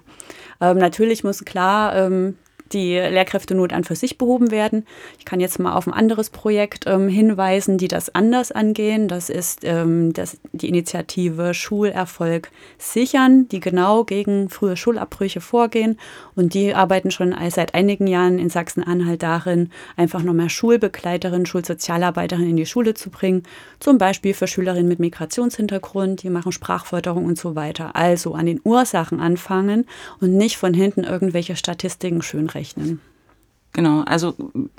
Ähm, 0.64 0.79
natürlich 0.79 1.24
muss 1.24 1.44
klar 1.44 1.94
ähm, 1.94 2.37
die 2.72 2.94
Lehrkräftenot 2.94 3.72
an 3.72 3.85
für 3.85 3.94
sich 3.94 4.18
behoben 4.18 4.50
werden. 4.50 4.87
Ich 5.18 5.24
kann 5.24 5.40
jetzt 5.40 5.59
mal 5.59 5.74
auf 5.74 5.87
ein 5.87 5.92
anderes 5.92 6.31
Projekt 6.31 6.85
ähm, 6.87 7.09
hinweisen, 7.09 7.79
die 7.79 7.88
das 7.88 8.14
anders 8.14 8.53
angehen. 8.53 9.07
Das 9.09 9.29
ist 9.29 9.61
ähm, 9.64 10.12
das, 10.12 10.38
die 10.53 10.68
Initiative 10.68 11.55
Schulerfolg 11.55 12.50
sichern, 12.79 13.48
die 13.48 13.61
genau 13.61 14.05
gegen 14.05 14.48
frühe 14.48 14.77
Schulabbrüche 14.77 15.40
vorgehen. 15.40 15.98
Und 16.35 16.55
die 16.55 16.74
arbeiten 16.74 17.11
schon 17.11 17.35
seit 17.50 17.74
einigen 17.74 18.07
Jahren 18.07 18.38
in 18.38 18.50
Sachsen-Anhalt 18.50 19.22
darin, 19.22 19.70
einfach 19.96 20.22
noch 20.22 20.33
mehr 20.33 20.48
Schulbegleiterinnen, 20.48 21.46
Schulsozialarbeiterinnen 21.46 22.50
in 22.50 22.57
die 22.57 22.66
Schule 22.66 22.94
zu 22.94 23.11
bringen. 23.11 23.42
Zum 23.79 23.98
Beispiel 23.98 24.35
für 24.35 24.46
Schülerinnen 24.46 24.88
mit 24.88 24.98
Migrationshintergrund, 24.98 26.22
die 26.22 26.31
machen 26.31 26.53
Sprachförderung 26.53 27.24
und 27.27 27.38
so 27.38 27.55
weiter. 27.55 27.94
Also 27.94 28.35
an 28.35 28.46
den 28.46 28.61
Ursachen 28.64 29.20
anfangen 29.20 29.87
und 30.20 30.35
nicht 30.35 30.57
von 30.57 30.74
hinten 30.74 31.05
irgendwelche 31.05 31.57
Statistiken 31.57 32.22
schön 32.22 32.46
rechnen. 32.55 33.01
Genau, 33.73 34.03
also 34.03 34.35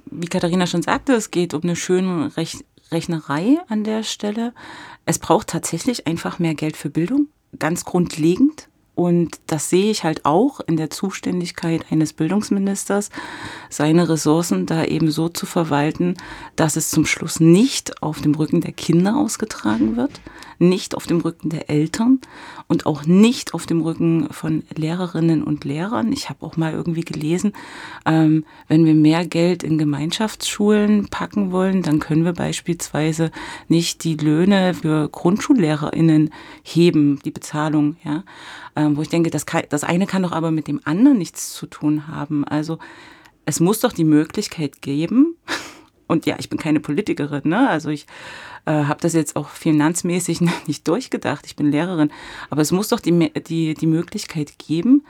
wie 0.05 0.27
Katharina 0.27 0.67
schon 0.67 0.81
sagte, 0.81 1.13
es 1.13 1.31
geht 1.31 1.53
um 1.53 1.63
eine 1.63 1.75
schöne 1.75 2.35
Rech 2.37 2.63
Rechnerei 2.91 3.57
an 3.67 3.83
der 3.83 4.03
Stelle. 4.03 4.53
Es 5.05 5.19
braucht 5.19 5.47
tatsächlich 5.47 6.07
einfach 6.07 6.39
mehr 6.39 6.53
Geld 6.53 6.77
für 6.77 6.89
Bildung, 6.89 7.27
ganz 7.57 7.83
grundlegend. 7.83 8.69
Und 8.93 9.41
das 9.47 9.69
sehe 9.69 9.91
ich 9.91 10.05
halt 10.05 10.23
auch 10.23 10.61
in 10.61 10.77
der 10.77 10.89
Zuständigkeit 10.89 11.91
eines 11.91 12.13
Bildungsministers, 12.13 13.09
seine 13.69 14.07
Ressourcen 14.07 14.65
da 14.65 14.85
eben 14.85 15.11
so 15.11 15.27
zu 15.27 15.45
verwalten, 15.45 16.15
dass 16.55 16.77
es 16.77 16.91
zum 16.91 17.05
Schluss 17.05 17.41
nicht 17.41 18.01
auf 18.01 18.21
dem 18.21 18.35
Rücken 18.35 18.61
der 18.61 18.71
Kinder 18.71 19.17
ausgetragen 19.17 19.97
wird, 19.97 20.21
nicht 20.59 20.95
auf 20.95 21.07
dem 21.07 21.19
Rücken 21.19 21.49
der 21.49 21.69
Eltern 21.69 22.19
und 22.67 22.85
auch 22.85 23.05
nicht 23.05 23.53
auf 23.53 23.65
dem 23.65 23.81
Rücken 23.81 24.27
von 24.31 24.63
Lehrerinnen 24.75 25.43
und 25.43 25.65
Lehrern. 25.65 26.11
Ich 26.11 26.29
habe 26.29 26.45
auch 26.45 26.57
mal 26.57 26.73
irgendwie 26.73 27.01
gelesen, 27.01 27.53
ähm, 28.05 28.45
wenn 28.67 28.85
wir 28.85 28.95
mehr 28.95 29.25
Geld 29.25 29.63
in 29.63 29.77
Gemeinschaftsschulen 29.77 31.07
packen 31.09 31.51
wollen, 31.51 31.81
dann 31.81 31.99
können 31.99 32.25
wir 32.25 32.33
beispielsweise 32.33 33.31
nicht 33.67 34.03
die 34.03 34.15
Löhne 34.15 34.73
für 34.73 35.09
Grundschullehrerinnen 35.09 36.31
heben, 36.63 37.19
die 37.23 37.31
Bezahlung, 37.31 37.97
ja 38.03 38.23
ähm, 38.75 38.97
wo 38.97 39.01
ich 39.01 39.09
denke, 39.09 39.29
das, 39.29 39.45
kann, 39.45 39.63
das 39.69 39.83
eine 39.83 40.05
kann 40.05 40.23
doch 40.23 40.31
aber 40.31 40.51
mit 40.51 40.67
dem 40.67 40.81
anderen 40.83 41.17
nichts 41.17 41.53
zu 41.53 41.65
tun 41.65 42.07
haben. 42.07 42.45
Also 42.45 42.79
es 43.45 43.59
muss 43.59 43.79
doch 43.79 43.93
die 43.93 44.03
Möglichkeit 44.03 44.81
geben, 44.81 45.37
und 46.07 46.25
ja, 46.25 46.35
ich 46.39 46.49
bin 46.49 46.59
keine 46.59 46.79
Politikerin, 46.79 47.49
ne? 47.49 47.69
also 47.69 47.89
ich 47.89 48.05
äh, 48.65 48.71
habe 48.71 49.01
das 49.01 49.13
jetzt 49.13 49.35
auch 49.35 49.49
finanzmäßig 49.49 50.41
nicht 50.67 50.87
durchgedacht, 50.87 51.45
ich 51.45 51.55
bin 51.55 51.71
Lehrerin, 51.71 52.11
aber 52.49 52.61
es 52.61 52.71
muss 52.71 52.89
doch 52.89 52.99
die, 52.99 53.31
die, 53.47 53.73
die 53.73 53.87
Möglichkeit 53.87 54.57
geben, 54.59 55.03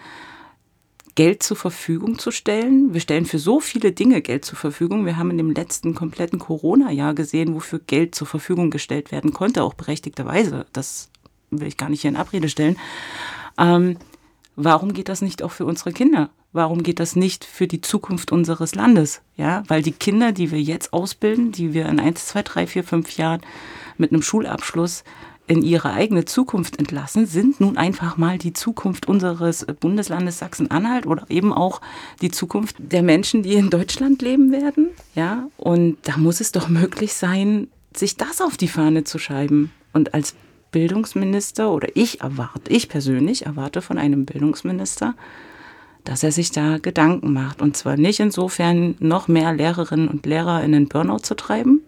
Geld 1.16 1.44
zur 1.44 1.56
Verfügung 1.56 2.20
zu 2.20 2.30
stellen. 2.30 2.94
Wir 2.94 3.00
stellen 3.00 3.26
für 3.26 3.40
so 3.40 3.62
viele 3.62 3.94
Dinge 3.94 4.22
Geld 4.22 4.44
zur 4.44 4.58
Verfügung. 4.58 5.06
Wir 5.06 5.16
haben 5.16 5.32
in 5.32 5.38
dem 5.38 5.52
letzten 5.52 5.96
kompletten 5.96 6.40
Corona-Jahr 6.40 7.14
gesehen, 7.14 7.56
wofür 7.56 7.80
Geld 7.80 8.16
zur 8.16 8.28
Verfügung 8.28 8.70
gestellt 8.70 9.14
werden 9.14 9.32
konnte, 9.32 9.64
auch 9.64 9.76
berechtigterweise. 9.76 10.66
Das 10.74 11.10
will 11.52 11.70
ich 11.70 11.78
gar 11.78 11.90
nicht 11.90 12.02
hier 12.02 12.10
in 12.10 12.18
Abrede 12.18 12.50
stellen. 12.50 12.78
Ähm, 13.58 13.98
warum 14.58 14.92
geht 14.92 15.08
das 15.08 15.22
nicht 15.22 15.42
auch 15.42 15.52
für 15.52 15.66
unsere 15.66 15.94
Kinder? 15.94 16.30
Warum 16.56 16.84
geht 16.84 17.02
das 17.02 17.18
nicht 17.18 17.44
für 17.44 17.68
die 17.68 17.82
Zukunft 17.82 18.32
unseres 18.32 18.76
Landes? 18.76 19.20
Ja, 19.36 19.64
weil 19.68 19.82
die 19.82 19.92
Kinder, 19.92 20.32
die 20.32 20.52
wir 20.52 20.62
jetzt 20.62 20.94
ausbilden, 20.94 21.52
die 21.52 21.74
wir 21.74 21.86
in 21.86 22.00
1, 22.00 22.28
2, 22.28 22.44
3, 22.44 22.68
4, 22.68 22.84
5 22.86 23.18
Jahren 23.18 23.42
mit 23.98 24.14
einem 24.14 24.22
Schulabschluss 24.22 25.04
in 25.48 25.62
ihre 25.62 25.92
eigene 25.92 26.24
Zukunft 26.24 26.80
entlassen, 26.80 27.26
sind 27.26 27.60
nun 27.60 27.76
einfach 27.76 28.16
mal 28.16 28.38
die 28.38 28.54
Zukunft 28.54 29.10
unseres 29.10 29.66
Bundeslandes 29.82 30.40
Sachsen-Anhalt 30.40 31.06
oder 31.08 31.26
eben 31.28 31.52
auch 31.52 31.82
die 32.22 32.32
Zukunft 32.32 32.78
der 32.80 33.04
Menschen, 33.04 33.44
die 33.44 33.56
in 33.56 33.70
Deutschland 33.70 34.22
leben 34.22 34.54
werden. 34.54 34.92
Ja, 35.14 35.50
und 35.58 35.98
da 36.04 36.16
muss 36.16 36.40
es 36.40 36.54
doch 36.54 36.70
möglich 36.70 37.16
sein, 37.16 37.68
sich 37.94 38.16
das 38.16 38.40
auf 38.40 38.56
die 38.56 38.70
Fahne 38.70 39.04
zu 39.04 39.20
schreiben. 39.20 39.74
Und 39.92 40.14
als 40.14 40.36
Bildungsminister 40.72 41.70
oder 41.70 41.90
ich 41.96 42.22
erwarte, 42.22 42.72
ich 42.72 42.88
persönlich 42.88 43.46
erwarte 43.46 43.82
von 43.82 43.98
einem 43.98 44.26
Bildungsminister, 44.26 45.16
dass 46.06 46.24
er 46.24 46.32
sich 46.32 46.52
da 46.52 46.78
Gedanken 46.78 47.34
macht. 47.34 47.62
Und 47.62 47.76
zwar 47.76 47.98
nicht 47.98 48.20
insofern, 48.20 48.96
noch 49.00 49.28
mehr 49.28 49.54
Lehrerinnen 49.54 50.08
und 50.08 50.26
Lehrer 50.26 50.64
in 50.64 50.72
den 50.72 50.88
Burnout 50.88 51.20
zu 51.20 51.36
treiben, 51.36 51.82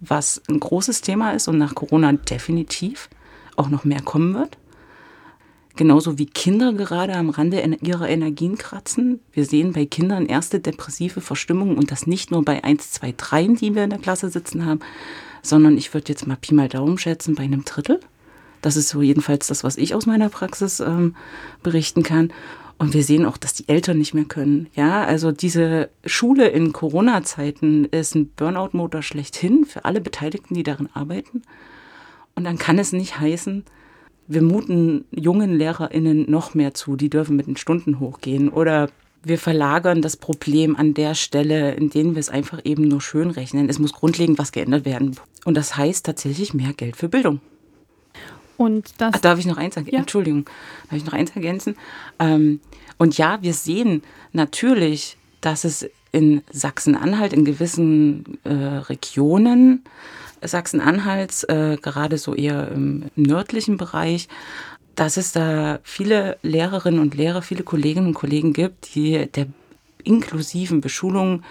was 0.00 0.42
ein 0.48 0.60
großes 0.60 1.00
Thema 1.00 1.32
ist 1.32 1.48
und 1.48 1.56
nach 1.56 1.74
Corona 1.74 2.12
definitiv 2.12 3.08
auch 3.56 3.68
noch 3.68 3.84
mehr 3.84 4.02
kommen 4.02 4.34
wird. 4.34 4.58
Genauso 5.76 6.18
wie 6.18 6.26
Kinder 6.26 6.72
gerade 6.72 7.14
am 7.14 7.30
Rande 7.30 7.62
ihrer 7.80 8.08
Energien 8.08 8.58
kratzen. 8.58 9.20
Wir 9.32 9.44
sehen 9.44 9.72
bei 9.72 9.86
Kindern 9.86 10.26
erste 10.26 10.60
depressive 10.60 11.20
Verstimmungen 11.20 11.78
und 11.78 11.90
das 11.90 12.06
nicht 12.06 12.30
nur 12.30 12.44
bei 12.44 12.64
1, 12.64 12.90
2, 12.90 13.14
3, 13.16 13.46
die 13.60 13.74
wir 13.74 13.84
in 13.84 13.90
der 13.90 14.00
Klasse 14.00 14.30
sitzen 14.30 14.66
haben, 14.66 14.80
sondern 15.42 15.78
ich 15.78 15.94
würde 15.94 16.08
jetzt 16.08 16.26
mal 16.26 16.36
Pi 16.36 16.54
mal 16.54 16.68
Daumen 16.68 16.98
schätzen 16.98 17.34
bei 17.34 17.44
einem 17.44 17.64
Drittel. 17.64 18.00
Das 18.62 18.76
ist 18.76 18.88
so 18.88 19.00
jedenfalls 19.00 19.46
das, 19.46 19.64
was 19.64 19.78
ich 19.78 19.94
aus 19.94 20.06
meiner 20.06 20.28
Praxis 20.28 20.80
ähm, 20.80 21.14
berichten 21.62 22.02
kann. 22.02 22.32
Und 22.80 22.94
wir 22.94 23.04
sehen 23.04 23.26
auch, 23.26 23.36
dass 23.36 23.52
die 23.52 23.68
Eltern 23.68 23.98
nicht 23.98 24.14
mehr 24.14 24.24
können. 24.24 24.68
Ja, 24.74 25.04
also 25.04 25.32
diese 25.32 25.90
Schule 26.06 26.48
in 26.48 26.72
Corona-Zeiten 26.72 27.84
ist 27.84 28.14
ein 28.14 28.30
Burnout-Motor 28.30 29.02
schlechthin 29.02 29.66
für 29.66 29.84
alle 29.84 30.00
Beteiligten, 30.00 30.54
die 30.54 30.62
darin 30.62 30.88
arbeiten. 30.94 31.42
Und 32.34 32.44
dann 32.44 32.56
kann 32.56 32.78
es 32.78 32.94
nicht 32.94 33.20
heißen, 33.20 33.64
wir 34.28 34.40
muten 34.40 35.04
jungen 35.10 35.58
LehrerInnen 35.58 36.30
noch 36.30 36.54
mehr 36.54 36.72
zu, 36.72 36.96
die 36.96 37.10
dürfen 37.10 37.36
mit 37.36 37.48
den 37.48 37.58
Stunden 37.58 38.00
hochgehen. 38.00 38.48
Oder 38.48 38.88
wir 39.22 39.36
verlagern 39.36 40.00
das 40.00 40.16
Problem 40.16 40.74
an 40.74 40.94
der 40.94 41.14
Stelle, 41.14 41.74
in 41.74 41.90
denen 41.90 42.14
wir 42.14 42.20
es 42.20 42.30
einfach 42.30 42.62
eben 42.64 42.88
nur 42.88 43.02
schön 43.02 43.28
rechnen. 43.28 43.68
Es 43.68 43.78
muss 43.78 43.92
grundlegend 43.92 44.38
was 44.38 44.52
geändert 44.52 44.86
werden. 44.86 45.16
Und 45.44 45.54
das 45.58 45.76
heißt 45.76 46.06
tatsächlich 46.06 46.54
mehr 46.54 46.72
Geld 46.72 46.96
für 46.96 47.10
Bildung. 47.10 47.42
Und 48.60 48.92
das 48.98 49.14
Ach, 49.14 49.20
darf 49.20 49.38
ich 49.38 49.46
noch 49.46 49.56
eins 49.56 49.76
ergänzen? 49.76 49.94
Ja. 49.94 50.00
Entschuldigung, 50.00 50.44
darf 50.90 50.98
ich 50.98 51.06
noch 51.06 51.14
eins 51.14 51.30
ergänzen? 51.34 51.76
Ähm, 52.18 52.60
und 52.98 53.16
ja, 53.16 53.38
wir 53.40 53.54
sehen 53.54 54.02
natürlich, 54.34 55.16
dass 55.40 55.64
es 55.64 55.88
in 56.12 56.42
Sachsen-Anhalt, 56.52 57.32
in 57.32 57.46
gewissen 57.46 58.38
äh, 58.44 58.52
Regionen 58.52 59.82
Sachsen-Anhalts, 60.42 61.44
äh, 61.44 61.78
gerade 61.80 62.18
so 62.18 62.34
eher 62.34 62.70
im, 62.70 63.04
im 63.16 63.22
nördlichen 63.22 63.78
Bereich, 63.78 64.28
dass 64.94 65.16
es 65.16 65.32
da 65.32 65.78
viele 65.82 66.36
Lehrerinnen 66.42 67.00
und 67.00 67.14
Lehrer, 67.14 67.40
viele 67.40 67.62
Kolleginnen 67.62 68.08
und 68.08 68.14
Kollegen 68.14 68.52
gibt, 68.52 68.94
die 68.94 69.26
der 69.26 69.46
inklusiven 70.04 70.82
Beschulung 70.82 71.44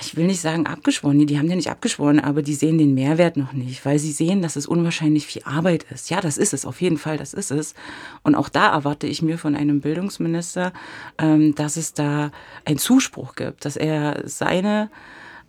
ich 0.00 0.16
will 0.16 0.26
nicht 0.26 0.40
sagen 0.40 0.66
abgeschworen, 0.66 1.26
die 1.26 1.38
haben 1.38 1.48
ja 1.48 1.56
nicht 1.56 1.70
abgeschworen, 1.70 2.20
aber 2.20 2.42
die 2.42 2.54
sehen 2.54 2.78
den 2.78 2.94
Mehrwert 2.94 3.36
noch 3.36 3.52
nicht, 3.52 3.84
weil 3.84 3.98
sie 3.98 4.12
sehen, 4.12 4.42
dass 4.42 4.56
es 4.56 4.66
unwahrscheinlich 4.66 5.26
viel 5.26 5.42
Arbeit 5.44 5.86
ist. 5.92 6.10
Ja, 6.10 6.20
das 6.20 6.38
ist 6.38 6.54
es, 6.54 6.64
auf 6.64 6.80
jeden 6.80 6.98
Fall, 6.98 7.16
das 7.16 7.34
ist 7.34 7.50
es. 7.50 7.74
Und 8.22 8.34
auch 8.34 8.48
da 8.48 8.72
erwarte 8.72 9.06
ich 9.06 9.22
mir 9.22 9.38
von 9.38 9.56
einem 9.56 9.80
Bildungsminister, 9.80 10.72
ähm, 11.18 11.54
dass 11.54 11.76
es 11.76 11.94
da 11.94 12.30
einen 12.64 12.78
Zuspruch 12.78 13.34
gibt, 13.34 13.64
dass 13.64 13.76
er 13.76 14.22
seine 14.24 14.90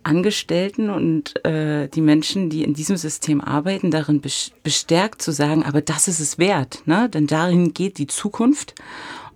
Angestellten 0.02 0.88
und 0.88 1.44
äh, 1.44 1.88
die 1.88 2.00
Menschen, 2.00 2.48
die 2.48 2.64
in 2.64 2.72
diesem 2.72 2.96
System 2.96 3.40
arbeiten, 3.40 3.90
darin 3.90 4.22
bestärkt 4.62 5.20
zu 5.20 5.30
sagen, 5.30 5.62
aber 5.64 5.82
das 5.82 6.08
ist 6.08 6.20
es 6.20 6.38
wert, 6.38 6.82
ne? 6.86 7.08
denn 7.10 7.26
darin 7.26 7.74
geht 7.74 7.98
die 7.98 8.06
Zukunft 8.06 8.74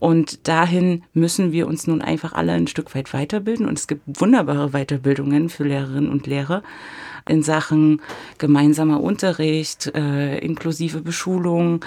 und 0.04 0.46
dahin 0.48 1.02
müssen 1.14 1.50
wir 1.50 1.66
uns 1.66 1.86
nun 1.86 2.02
einfach 2.02 2.34
alle 2.34 2.52
ein 2.52 2.66
Stück 2.66 2.94
weit 2.94 3.14
weiterbilden. 3.14 3.66
Und 3.66 3.78
es 3.78 3.86
gibt 3.86 4.02
wunderbare 4.20 4.72
Weiterbildungen 4.72 5.48
für 5.48 5.64
Lehrerinnen 5.64 6.10
und 6.10 6.26
Lehrer 6.26 6.62
in 7.26 7.42
Sachen 7.42 8.02
gemeinsamer 8.36 9.00
Unterricht, 9.00 9.90
äh, 9.94 10.36
inklusive 10.40 11.00
Beschulung. 11.00 11.82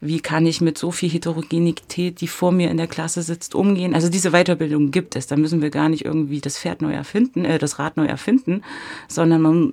Wie 0.00 0.18
kann 0.18 0.46
ich 0.46 0.60
mit 0.60 0.78
so 0.78 0.90
viel 0.90 1.10
Heterogenität, 1.10 2.20
die 2.20 2.26
vor 2.26 2.50
mir 2.50 2.72
in 2.72 2.76
der 2.76 2.88
Klasse 2.88 3.22
sitzt, 3.22 3.54
umgehen? 3.54 3.94
Also 3.94 4.08
diese 4.08 4.32
Weiterbildung 4.32 4.90
gibt 4.90 5.14
es. 5.14 5.28
Da 5.28 5.36
müssen 5.36 5.62
wir 5.62 5.70
gar 5.70 5.88
nicht 5.88 6.04
irgendwie 6.04 6.40
das 6.40 6.58
Pferd 6.58 6.82
neu 6.82 6.92
erfinden, 6.92 7.44
äh, 7.44 7.60
das 7.60 7.78
Rad 7.78 7.96
neu 7.96 8.06
erfinden, 8.06 8.64
sondern 9.06 9.42
man, 9.42 9.72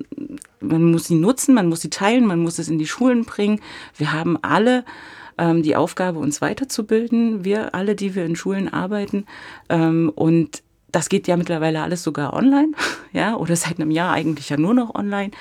man 0.60 0.84
muss 0.92 1.06
sie 1.06 1.16
nutzen, 1.16 1.56
man 1.56 1.68
muss 1.68 1.82
sie 1.82 1.90
teilen, 1.90 2.28
man 2.28 2.42
muss 2.42 2.60
es 2.60 2.70
in 2.70 2.78
die 2.78 2.86
Schulen 2.86 3.26
bringen. 3.26 3.60
Wir 3.98 4.14
haben 4.14 4.38
alle 4.44 4.86
ähm, 5.38 5.64
die 5.64 5.76
Aufgabe, 5.76 6.20
uns 6.20 6.42
weiterzubilden. 6.42 7.44
Wir 7.44 7.76
alle, 7.76 7.96
die 7.96 8.16
wir 8.16 8.26
in 8.26 8.36
Schulen 8.36 8.72
arbeiten. 8.72 9.26
Ähm, 9.70 10.12
und 10.16 10.64
das 10.92 11.10
geht 11.10 11.28
ja 11.28 11.38
mittlerweile 11.38 11.82
alles 11.82 12.04
sogar 12.04 12.34
online, 12.34 12.72
ja, 13.14 13.36
oder 13.36 13.56
seit 13.56 13.80
einem 13.80 13.92
Jahr 13.92 14.14
eigentlich 14.14 14.50
ja 14.50 14.58
nur 14.58 14.74
noch 14.74 14.96
online. 14.96 15.32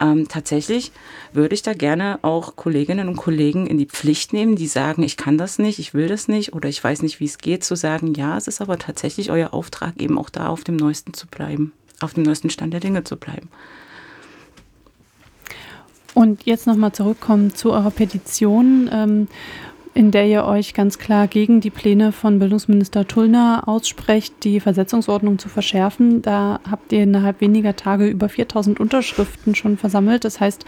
Ähm, 0.00 0.28
tatsächlich 0.28 0.92
würde 1.32 1.54
ich 1.54 1.62
da 1.62 1.74
gerne 1.74 2.18
auch 2.22 2.56
Kolleginnen 2.56 3.08
und 3.08 3.16
Kollegen 3.16 3.66
in 3.66 3.78
die 3.78 3.86
Pflicht 3.86 4.32
nehmen, 4.32 4.56
die 4.56 4.66
sagen, 4.66 5.02
ich 5.02 5.16
kann 5.16 5.38
das 5.38 5.58
nicht, 5.58 5.78
ich 5.78 5.94
will 5.94 6.08
das 6.08 6.28
nicht 6.28 6.54
oder 6.54 6.68
ich 6.68 6.82
weiß 6.82 7.02
nicht, 7.02 7.20
wie 7.20 7.26
es 7.26 7.38
geht, 7.38 7.64
zu 7.64 7.74
sagen, 7.76 8.14
ja, 8.14 8.36
es 8.36 8.48
ist 8.48 8.60
aber 8.60 8.78
tatsächlich 8.78 9.30
euer 9.30 9.52
Auftrag, 9.52 10.00
eben 10.00 10.18
auch 10.18 10.30
da 10.30 10.48
auf 10.48 10.64
dem 10.64 10.76
Neuesten 10.76 11.14
zu 11.14 11.26
bleiben, 11.26 11.72
auf 12.00 12.14
dem 12.14 12.22
neuesten 12.22 12.50
Stand 12.50 12.72
der 12.72 12.80
Dinge 12.80 13.04
zu 13.04 13.16
bleiben. 13.16 13.48
Und 16.14 16.44
jetzt 16.44 16.66
nochmal 16.66 16.92
zurückkommen 16.92 17.54
zu 17.54 17.72
eurer 17.72 17.90
Petition. 17.90 18.90
Ähm, 18.92 19.28
in 19.94 20.10
der 20.10 20.26
ihr 20.26 20.44
euch 20.44 20.72
ganz 20.74 20.98
klar 20.98 21.26
gegen 21.26 21.60
die 21.60 21.70
Pläne 21.70 22.12
von 22.12 22.38
Bildungsminister 22.38 23.06
Tullner 23.06 23.64
aussprecht, 23.66 24.32
die 24.42 24.60
Versetzungsordnung 24.60 25.38
zu 25.38 25.48
verschärfen. 25.48 26.22
Da 26.22 26.60
habt 26.70 26.92
ihr 26.92 27.02
innerhalb 27.02 27.40
weniger 27.40 27.76
Tage 27.76 28.06
über 28.06 28.28
4000 28.28 28.80
Unterschriften 28.80 29.54
schon 29.54 29.76
versammelt. 29.76 30.24
Das 30.24 30.40
heißt, 30.40 30.64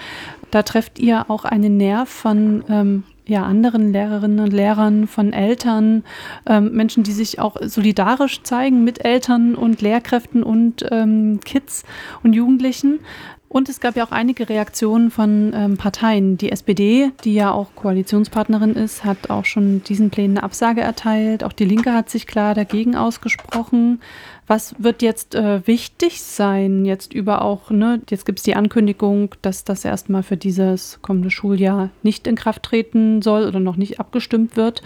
da 0.51 0.63
trefft 0.63 0.99
ihr 0.99 1.31
auch 1.31 1.45
einen 1.45 1.77
Nerv 1.79 2.09
von 2.09 2.65
ähm, 2.69 3.05
ja, 3.27 3.45
anderen 3.45 3.93
Lehrerinnen 3.93 4.41
und 4.41 4.53
Lehrern, 4.53 5.07
von 5.07 5.33
Eltern, 5.33 6.05
ähm, 6.47 6.73
Menschen, 6.73 7.05
die 7.05 7.13
sich 7.13 7.39
auch 7.39 7.57
solidarisch 7.63 8.43
zeigen 8.43 8.85
mit 8.85 9.03
Eltern 9.03 9.55
und 9.55 9.81
Lehrkräften 9.81 10.43
und 10.43 10.85
ähm, 10.91 11.41
Kids 11.43 11.85
und 12.23 12.35
Jugendlichen. 12.35 13.01
Und 13.55 13.69
es 13.69 13.79
gab 13.79 13.95
ja 13.95 14.05
auch 14.05 14.11
einige 14.11 14.49
Reaktionen 14.49 15.13
von 15.13 15.53
ähm, 15.55 15.77
Parteien. 15.77 16.37
Die 16.37 16.51
SPD, 16.51 17.13
die 17.23 17.35
ja 17.35 17.53
auch 17.53 17.69
Koalitionspartnerin 17.77 18.75
ist, 18.75 19.05
hat 19.05 19.31
auch 19.31 19.45
schon 19.45 19.85
diesen 19.85 20.11
Plänen 20.11 20.39
eine 20.39 20.43
Absage 20.43 20.81
erteilt. 20.81 21.45
Auch 21.45 21.53
die 21.53 21.65
Linke 21.65 21.93
hat 21.93 22.11
sich 22.11 22.27
klar 22.27 22.57
dagegen 22.57 22.97
ausgesprochen. 22.97 24.03
Was 24.49 24.75
wird 24.83 25.03
jetzt 25.03 25.37
äh, 25.37 25.65
wichtig 25.69 26.21
sein, 26.21 26.85
jetzt 26.85 27.15
über 27.15 27.43
auch, 27.43 27.71
ne, 27.71 28.03
jetzt 28.11 28.27
gibt 28.27 28.41
es 28.41 28.43
die 28.43 28.57
Ankündigung, 28.57 29.37
dass 29.41 29.63
das 29.63 29.85
erstmal 29.85 30.25
für 30.25 30.37
dieses 30.37 30.99
kommende 31.01 31.31
Schuljahr 31.31 31.91
nicht 32.03 32.27
in 32.27 32.35
Kraft 32.35 32.65
treten 32.65 33.23
soll 33.23 33.47
oder 33.47 33.61
noch 33.61 33.77
nicht 33.77 34.01
abgestimmt 34.01 34.57
wird. 34.57 34.83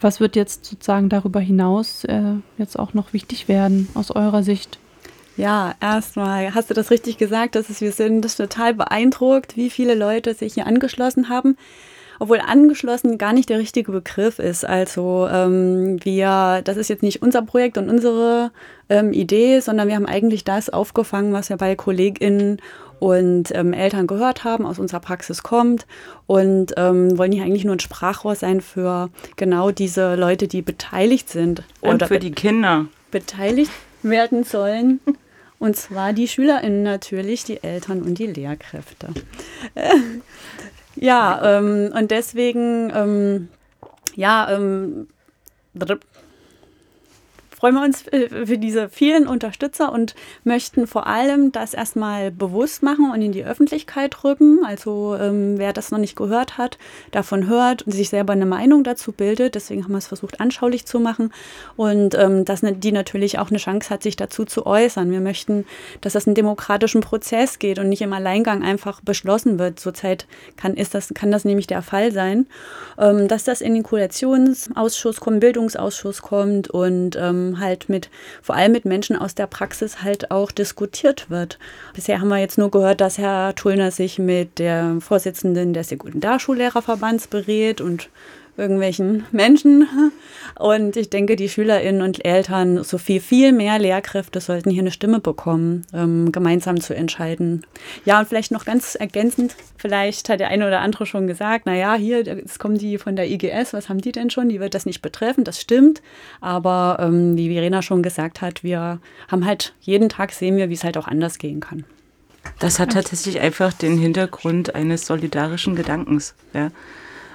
Was 0.00 0.20
wird 0.20 0.36
jetzt 0.36 0.64
sozusagen 0.64 1.08
darüber 1.08 1.40
hinaus 1.40 2.04
äh, 2.04 2.34
jetzt 2.56 2.78
auch 2.78 2.94
noch 2.94 3.12
wichtig 3.12 3.48
werden 3.48 3.88
aus 3.94 4.12
eurer 4.12 4.44
Sicht? 4.44 4.78
Ja, 5.40 5.74
erstmal 5.80 6.54
hast 6.54 6.68
du 6.68 6.74
das 6.74 6.90
richtig 6.90 7.16
gesagt, 7.16 7.54
dass 7.54 7.70
es, 7.70 7.80
wir 7.80 7.92
sind 7.92 8.36
total 8.36 8.74
beeindruckt, 8.74 9.56
wie 9.56 9.70
viele 9.70 9.94
Leute 9.94 10.34
sich 10.34 10.52
hier 10.52 10.66
angeschlossen 10.66 11.30
haben. 11.30 11.56
Obwohl 12.18 12.40
angeschlossen 12.40 13.16
gar 13.16 13.32
nicht 13.32 13.48
der 13.48 13.58
richtige 13.58 13.90
Begriff 13.90 14.38
ist. 14.38 14.66
Also 14.66 15.26
ähm, 15.32 15.96
wir, 16.04 16.60
das 16.62 16.76
ist 16.76 16.90
jetzt 16.90 17.02
nicht 17.02 17.22
unser 17.22 17.40
Projekt 17.40 17.78
und 17.78 17.88
unsere 17.88 18.50
ähm, 18.90 19.14
Idee, 19.14 19.60
sondern 19.60 19.88
wir 19.88 19.94
haben 19.94 20.04
eigentlich 20.04 20.44
das 20.44 20.68
aufgefangen, 20.68 21.32
was 21.32 21.48
wir 21.48 21.56
bei 21.56 21.74
KollegInnen 21.74 22.60
und 22.98 23.44
ähm, 23.54 23.72
Eltern 23.72 24.06
gehört 24.06 24.44
haben, 24.44 24.66
aus 24.66 24.78
unserer 24.78 25.00
Praxis 25.00 25.42
kommt 25.42 25.86
und 26.26 26.74
ähm, 26.76 27.16
wollen 27.16 27.32
hier 27.32 27.44
eigentlich 27.44 27.64
nur 27.64 27.76
ein 27.76 27.80
Sprachrohr 27.80 28.34
sein 28.34 28.60
für 28.60 29.08
genau 29.36 29.70
diese 29.70 30.16
Leute, 30.16 30.48
die 30.48 30.60
beteiligt 30.60 31.30
sind. 31.30 31.62
Und 31.80 32.02
für 32.02 32.18
die 32.18 32.32
Kinder. 32.32 32.88
Beteiligt 33.10 33.72
werden 34.02 34.44
sollen 34.44 35.00
und 35.60 35.76
zwar 35.76 36.12
die 36.12 36.26
SchülerInnen 36.26 36.82
natürlich, 36.82 37.44
die 37.44 37.62
Eltern 37.62 38.02
und 38.02 38.18
die 38.18 38.26
Lehrkräfte. 38.26 39.08
ja, 40.96 41.58
ähm, 41.58 41.92
und 41.94 42.10
deswegen, 42.10 42.90
ähm, 42.92 43.48
ja, 44.16 44.50
ähm, 44.52 45.06
freuen 47.60 47.74
wir 47.74 47.84
uns 47.84 48.06
äh, 48.08 48.46
für 48.46 48.56
diese 48.56 48.88
vielen 48.88 49.28
Unterstützer 49.28 49.92
und 49.92 50.14
möchten 50.44 50.86
vor 50.86 51.06
allem 51.06 51.52
das 51.52 51.74
erstmal 51.74 52.30
bewusst 52.30 52.82
machen 52.82 53.10
und 53.12 53.20
in 53.20 53.32
die 53.32 53.44
Öffentlichkeit 53.44 54.24
rücken. 54.24 54.60
Also 54.64 55.14
ähm, 55.20 55.58
wer 55.58 55.74
das 55.74 55.90
noch 55.90 55.98
nicht 55.98 56.16
gehört 56.16 56.56
hat, 56.56 56.78
davon 57.10 57.46
hört 57.48 57.82
und 57.82 57.92
sich 57.92 58.08
selber 58.08 58.32
eine 58.32 58.46
Meinung 58.46 58.82
dazu 58.82 59.12
bildet. 59.12 59.54
Deswegen 59.54 59.84
haben 59.84 59.92
wir 59.92 59.98
es 59.98 60.06
versucht, 60.06 60.40
anschaulich 60.40 60.86
zu 60.86 61.00
machen 61.00 61.34
und 61.76 62.14
ähm, 62.14 62.46
dass 62.46 62.62
ne, 62.62 62.72
die 62.72 62.92
natürlich 62.92 63.38
auch 63.38 63.50
eine 63.50 63.58
Chance 63.58 63.90
hat, 63.90 64.02
sich 64.02 64.16
dazu 64.16 64.46
zu 64.46 64.64
äußern. 64.64 65.10
Wir 65.10 65.20
möchten, 65.20 65.66
dass 66.00 66.14
das 66.14 66.26
einen 66.26 66.34
demokratischen 66.34 67.02
Prozess 67.02 67.58
geht 67.58 67.78
und 67.78 67.90
nicht 67.90 68.00
im 68.00 68.14
Alleingang 68.14 68.62
einfach 68.62 69.02
beschlossen 69.02 69.58
wird. 69.58 69.78
Zurzeit 69.78 70.26
kann, 70.56 70.74
ist 70.74 70.94
das, 70.94 71.12
kann 71.12 71.30
das 71.30 71.44
nämlich 71.44 71.66
der 71.66 71.82
Fall 71.82 72.10
sein, 72.10 72.46
ähm, 72.98 73.28
dass 73.28 73.44
das 73.44 73.60
in 73.60 73.74
den 73.74 73.82
Koalitionsausschuss 73.82 75.20
kommt, 75.20 75.40
Bildungsausschuss 75.40 76.22
kommt 76.22 76.70
und 76.70 77.16
ähm, 77.16 77.49
halt 77.58 77.88
mit, 77.88 78.10
vor 78.42 78.54
allem 78.54 78.72
mit 78.72 78.84
Menschen 78.84 79.16
aus 79.16 79.34
der 79.34 79.48
Praxis 79.48 80.02
halt 80.02 80.30
auch 80.30 80.52
diskutiert 80.52 81.30
wird. 81.30 81.58
Bisher 81.94 82.20
haben 82.20 82.28
wir 82.28 82.38
jetzt 82.38 82.58
nur 82.58 82.70
gehört, 82.70 83.00
dass 83.00 83.18
Herr 83.18 83.54
Tullner 83.54 83.90
sich 83.90 84.18
mit 84.20 84.58
der 84.58 84.98
Vorsitzenden 85.00 85.72
des 85.72 85.88
Sekundarschullehrerverbands 85.88 87.26
berät 87.26 87.80
und 87.80 88.08
irgendwelchen 88.60 89.24
Menschen. 89.32 89.88
Und 90.58 90.96
ich 90.96 91.10
denke, 91.10 91.36
die 91.36 91.48
SchülerInnen 91.48 92.02
und 92.02 92.24
Eltern 92.24 92.84
sowie 92.84 93.18
viel 93.18 93.52
mehr 93.52 93.78
Lehrkräfte 93.78 94.40
sollten 94.40 94.70
hier 94.70 94.82
eine 94.82 94.90
Stimme 94.90 95.20
bekommen, 95.20 95.86
ähm, 95.94 96.32
gemeinsam 96.32 96.80
zu 96.80 96.94
entscheiden. 96.94 97.64
Ja, 98.04 98.20
und 98.20 98.28
vielleicht 98.28 98.52
noch 98.52 98.64
ganz 98.64 98.94
ergänzend, 98.94 99.56
vielleicht 99.76 100.28
hat 100.28 100.40
der 100.40 100.48
eine 100.48 100.66
oder 100.66 100.80
andere 100.80 101.06
schon 101.06 101.26
gesagt, 101.26 101.66
naja, 101.66 101.94
hier, 101.94 102.22
jetzt 102.22 102.58
kommen 102.58 102.78
die 102.78 102.98
von 102.98 103.16
der 103.16 103.28
IGS, 103.28 103.72
was 103.72 103.88
haben 103.88 104.00
die 104.00 104.12
denn 104.12 104.30
schon? 104.30 104.48
Die 104.48 104.60
wird 104.60 104.74
das 104.74 104.86
nicht 104.86 105.02
betreffen, 105.02 105.44
das 105.44 105.60
stimmt. 105.60 106.02
Aber 106.40 106.98
ähm, 107.00 107.36
wie 107.36 107.52
Verena 107.52 107.82
schon 107.82 108.02
gesagt 108.02 108.42
hat, 108.42 108.62
wir 108.62 109.00
haben 109.28 109.46
halt 109.46 109.74
jeden 109.80 110.08
Tag 110.08 110.32
sehen 110.32 110.56
wir, 110.56 110.68
wie 110.68 110.74
es 110.74 110.84
halt 110.84 110.98
auch 110.98 111.08
anders 111.08 111.38
gehen 111.38 111.60
kann. 111.60 111.84
Das 112.58 112.78
hat 112.78 112.92
tatsächlich 112.92 113.40
einfach 113.40 113.72
den 113.72 113.98
Hintergrund 113.98 114.74
eines 114.74 115.06
solidarischen 115.06 115.76
Gedankens. 115.76 116.34
Ja? 116.52 116.70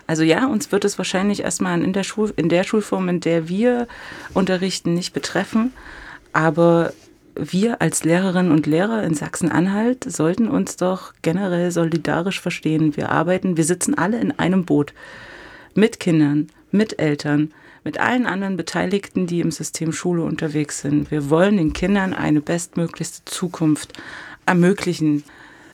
Also 0.08 0.24
ja, 0.24 0.46
uns 0.46 0.72
wird 0.72 0.86
es 0.86 0.98
wahrscheinlich 0.98 1.42
erstmal 1.42 1.82
in 1.82 1.94
der, 1.94 2.04
Schul 2.04 2.32
in 2.36 2.50
der 2.50 2.64
Schulform, 2.64 3.10
in 3.10 3.20
der 3.20 3.50
wir 3.50 3.88
unterrichten, 4.34 4.94
nicht 4.94 5.14
betreffen. 5.14 5.74
Aber 6.32 6.94
wir 7.36 7.82
als 7.82 8.04
Lehrerinnen 8.04 8.52
und 8.52 8.66
Lehrer 8.66 9.04
in 9.04 9.14
Sachsen-Anhalt 9.14 10.04
sollten 10.04 10.48
uns 10.48 10.78
doch 10.78 11.14
generell 11.22 11.72
solidarisch 11.72 12.40
verstehen. 12.40 12.96
Wir 12.96 13.10
arbeiten, 13.10 13.58
wir 13.58 13.66
sitzen 13.66 13.98
alle 13.98 14.20
in 14.20 14.32
einem 14.38 14.66
Boot. 14.66 14.94
Mit 15.74 16.00
Kindern, 16.00 16.48
mit 16.72 17.00
Eltern, 17.00 17.54
mit 17.84 18.00
allen 18.00 18.26
anderen 18.26 18.56
Beteiligten, 18.56 19.28
die 19.28 19.42
im 19.42 19.52
System 19.52 19.92
Schule 19.92 20.24
unterwegs 20.24 20.82
sind. 20.82 21.12
Wir 21.12 21.30
wollen 21.30 21.58
den 21.58 21.74
Kindern 21.74 22.14
eine 22.14 22.42
bestmöglichste 22.42 23.26
Zukunft 23.26 23.94
ermöglichen. 24.46 25.24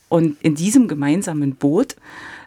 Und 0.10 0.38
in 0.42 0.56
diesem 0.56 0.88
gemeinsamen 0.88 1.56
Boot 1.56 1.96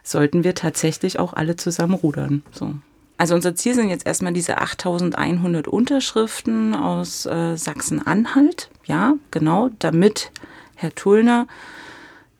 sollten 0.05 0.43
wir 0.43 0.55
tatsächlich 0.55 1.19
auch 1.19 1.33
alle 1.33 1.57
zusammen 1.57 1.95
rudern. 1.95 2.43
So. 2.51 2.73
Also 3.17 3.33
unser 3.35 3.55
Ziel 3.55 3.73
sind 3.73 3.89
jetzt 3.89 4.05
erstmal 4.05 4.33
diese 4.33 4.57
8100 4.59 5.67
Unterschriften 5.67 6.75
aus 6.75 7.25
äh, 7.25 7.55
Sachsen-Anhalt. 7.57 8.69
Ja, 8.85 9.13
genau, 9.31 9.69
damit 9.79 10.31
Herr 10.75 10.93
Tullner 10.93 11.47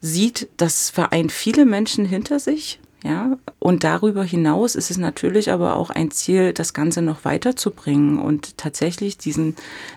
sieht, 0.01 0.49
das 0.57 0.89
vereint 0.89 1.31
viele 1.31 1.65
Menschen 1.65 2.05
hinter 2.05 2.39
sich. 2.39 2.79
Ja, 3.05 3.37
und 3.59 3.83
darüber 3.83 4.23
hinaus 4.23 4.73
ist 4.73 4.89
es 4.89 4.97
natürlich 4.97 5.51
aber 5.51 5.75
auch 5.75 5.91
ein 5.91 6.09
Ziel, 6.09 6.53
das 6.53 6.73
Ganze 6.73 7.03
noch 7.03 7.23
weiterzubringen 7.23 8.17
und 8.17 8.57
tatsächlich 8.57 9.19
diesen, 9.19 9.55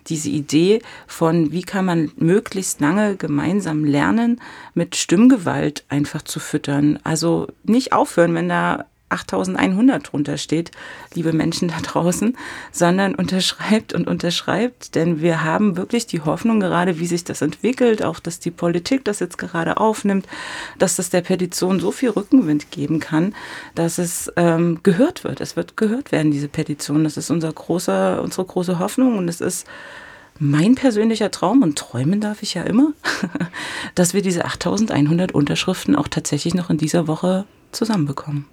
diese 0.08 0.28
Idee 0.28 0.82
von, 1.06 1.50
wie 1.50 1.62
kann 1.62 1.86
man 1.86 2.10
möglichst 2.16 2.82
lange 2.82 3.16
gemeinsam 3.16 3.86
lernen, 3.86 4.42
mit 4.74 4.94
Stimmgewalt 4.94 5.86
einfach 5.88 6.20
zu 6.20 6.38
füttern. 6.38 6.98
Also 7.02 7.46
nicht 7.64 7.94
aufhören, 7.94 8.34
wenn 8.34 8.50
da 8.50 8.84
8100 9.10 10.12
drunter 10.12 10.36
steht, 10.36 10.70
liebe 11.14 11.32
Menschen 11.32 11.68
da 11.68 11.76
draußen, 11.82 12.36
sondern 12.72 13.14
unterschreibt 13.14 13.92
und 13.92 14.06
unterschreibt, 14.06 14.94
denn 14.94 15.20
wir 15.20 15.44
haben 15.44 15.76
wirklich 15.76 16.06
die 16.06 16.20
Hoffnung 16.20 16.60
gerade, 16.60 16.98
wie 16.98 17.06
sich 17.06 17.24
das 17.24 17.42
entwickelt, 17.42 18.02
auch 18.02 18.20
dass 18.20 18.40
die 18.40 18.50
Politik 18.50 19.04
das 19.04 19.20
jetzt 19.20 19.38
gerade 19.38 19.78
aufnimmt, 19.78 20.26
dass 20.78 20.96
das 20.96 21.10
der 21.10 21.22
Petition 21.22 21.80
so 21.80 21.90
viel 21.90 22.10
Rückenwind 22.10 22.70
geben 22.70 23.00
kann, 23.00 23.34
dass 23.74 23.98
es 23.98 24.32
ähm, 24.36 24.80
gehört 24.82 25.24
wird. 25.24 25.40
Es 25.40 25.56
wird 25.56 25.76
gehört 25.76 26.12
werden, 26.12 26.30
diese 26.30 26.48
Petition. 26.48 27.04
Das 27.04 27.16
ist 27.16 27.30
unser 27.30 27.52
großer, 27.52 28.22
unsere 28.22 28.44
große 28.44 28.78
Hoffnung 28.78 29.18
und 29.18 29.28
es 29.28 29.40
ist 29.40 29.66
mein 30.38 30.74
persönlicher 30.76 31.30
Traum, 31.30 31.62
und 31.62 31.76
träumen 31.76 32.20
darf 32.20 32.42
ich 32.42 32.54
ja 32.54 32.62
immer, 32.62 32.92
dass 33.94 34.14
wir 34.14 34.22
diese 34.22 34.44
8100 34.44 35.32
Unterschriften 35.32 35.96
auch 35.96 36.08
tatsächlich 36.08 36.54
noch 36.54 36.70
in 36.70 36.78
dieser 36.78 37.08
Woche 37.08 37.44
zusammenbekommen. 37.72 38.46